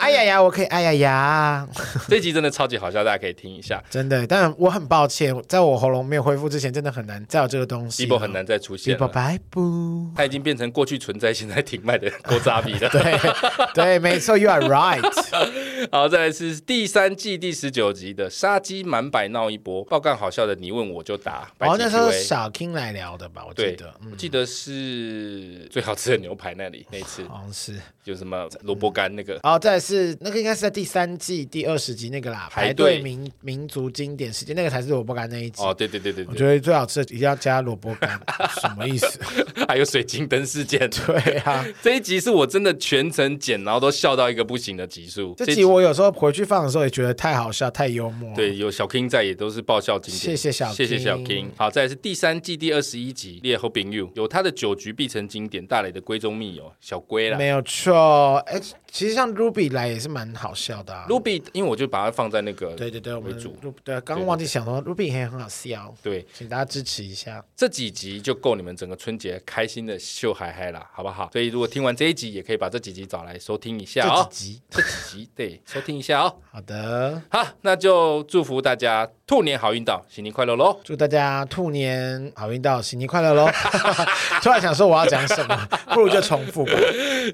[0.00, 1.68] 哎呀呀，我可以哎呀呀，
[2.08, 3.82] 这集真的超级好笑，大家可以听一下。
[3.90, 8.06] 真的，但我很抱歉，在我喉咙没有恢复之前，真的很难再有这个东西。
[8.06, 8.96] Bibo 很难再出现。
[8.96, 9.40] Bibo 拜拜，
[10.16, 12.88] 他已经变成过去存在、现在停卖的狗杂比了。
[12.90, 13.18] 对
[13.74, 15.03] 对，没错，You are right。
[15.90, 21.51] 好，再来是第三季第十九集的杀鸡满百闹一波，爆干好笑的，你问我就答。
[21.59, 23.42] 哦，那时候小 King 来聊的吧？
[23.49, 27.74] 我记得，我记得是最好吃的牛排那里那次， 好像是
[28.05, 29.40] 有什么萝卜干那个。
[29.42, 35.62] 哦，再来是那个应该是在第三季第二十集那个啦，排队民民族经典事件，那个才是萝卜干那一集。
[35.62, 38.20] 哦，对对对对，我觉得最好吃的一定要加萝卜干，
[38.61, 39.18] 什么意思？
[39.68, 40.89] 还有水晶灯事件。
[40.91, 45.35] 对啊，这一集是我真的全程剪，然后都笑到一个不行的集数。
[45.37, 48.35] 这集我有时候回去放的时候也觉得太好笑，太幽默。
[48.35, 50.18] 对，有小 King 在也都是爆笑经典。
[50.18, 51.49] 谢谢小，谢谢小 King。
[51.57, 58.37] 好，再来是第三季第二十一集，烈后朋友有他的酒局必成经典，大磊的闺中密友小龟啦，没有错。
[58.47, 58.61] 哎，
[58.95, 60.95] 其实像 Ruby 来也是蛮好笑的。
[61.09, 63.57] Ruby，因为我就把它放在那个对对对为主。
[63.82, 65.92] 对，刚刚忘记想说 Ruby 也很好笑。
[66.01, 67.45] 对，请大家支持一下。
[67.57, 71.28] 这几集就够你们整个春节开心的秀嗨嗨了，好不好？
[71.32, 74.24] 所以如果听完这一集，也可以把这几集找来收听一下哦。
[74.30, 76.36] 这几集，这几集，对，收听一下哦。
[76.53, 80.79] 好的，好，那就祝福大家兔年好运到，新年快乐喽！
[80.85, 83.49] 祝大家兔年好运到，新年快乐喽！
[84.45, 86.72] 突然想说我要讲什么，不如就重复吧。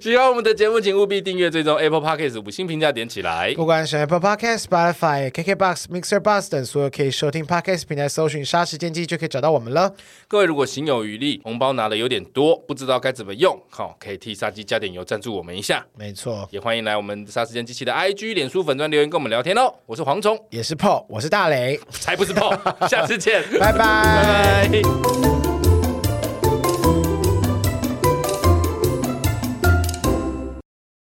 [0.00, 3.52] 喜欢我们的节目，请务必订阅、追踪 Apple Podcast 五星评价点起来。
[3.54, 9.92] 不管是 Apple Podcast、Spotify、KKBox、Mixer、Bus 等所有可以收听 Podcast 平台，搜寻“杀时间机”就可以找到我们了。
[10.28, 15.84] 各位如果行有余力，红包拿的有点多，不知道该怎么用，好，可以替杀鸡加点油，赞助我们一下。
[15.96, 19.74] 没错，也欢迎来我们杀时间机器的 IG、脸书粉专留言跟我们聊天哦。
[19.86, 22.58] 我是蝗虫，也是 Paul，我是大雷，才不是 Paul，
[22.88, 25.49] 下次见，拜拜拜拜。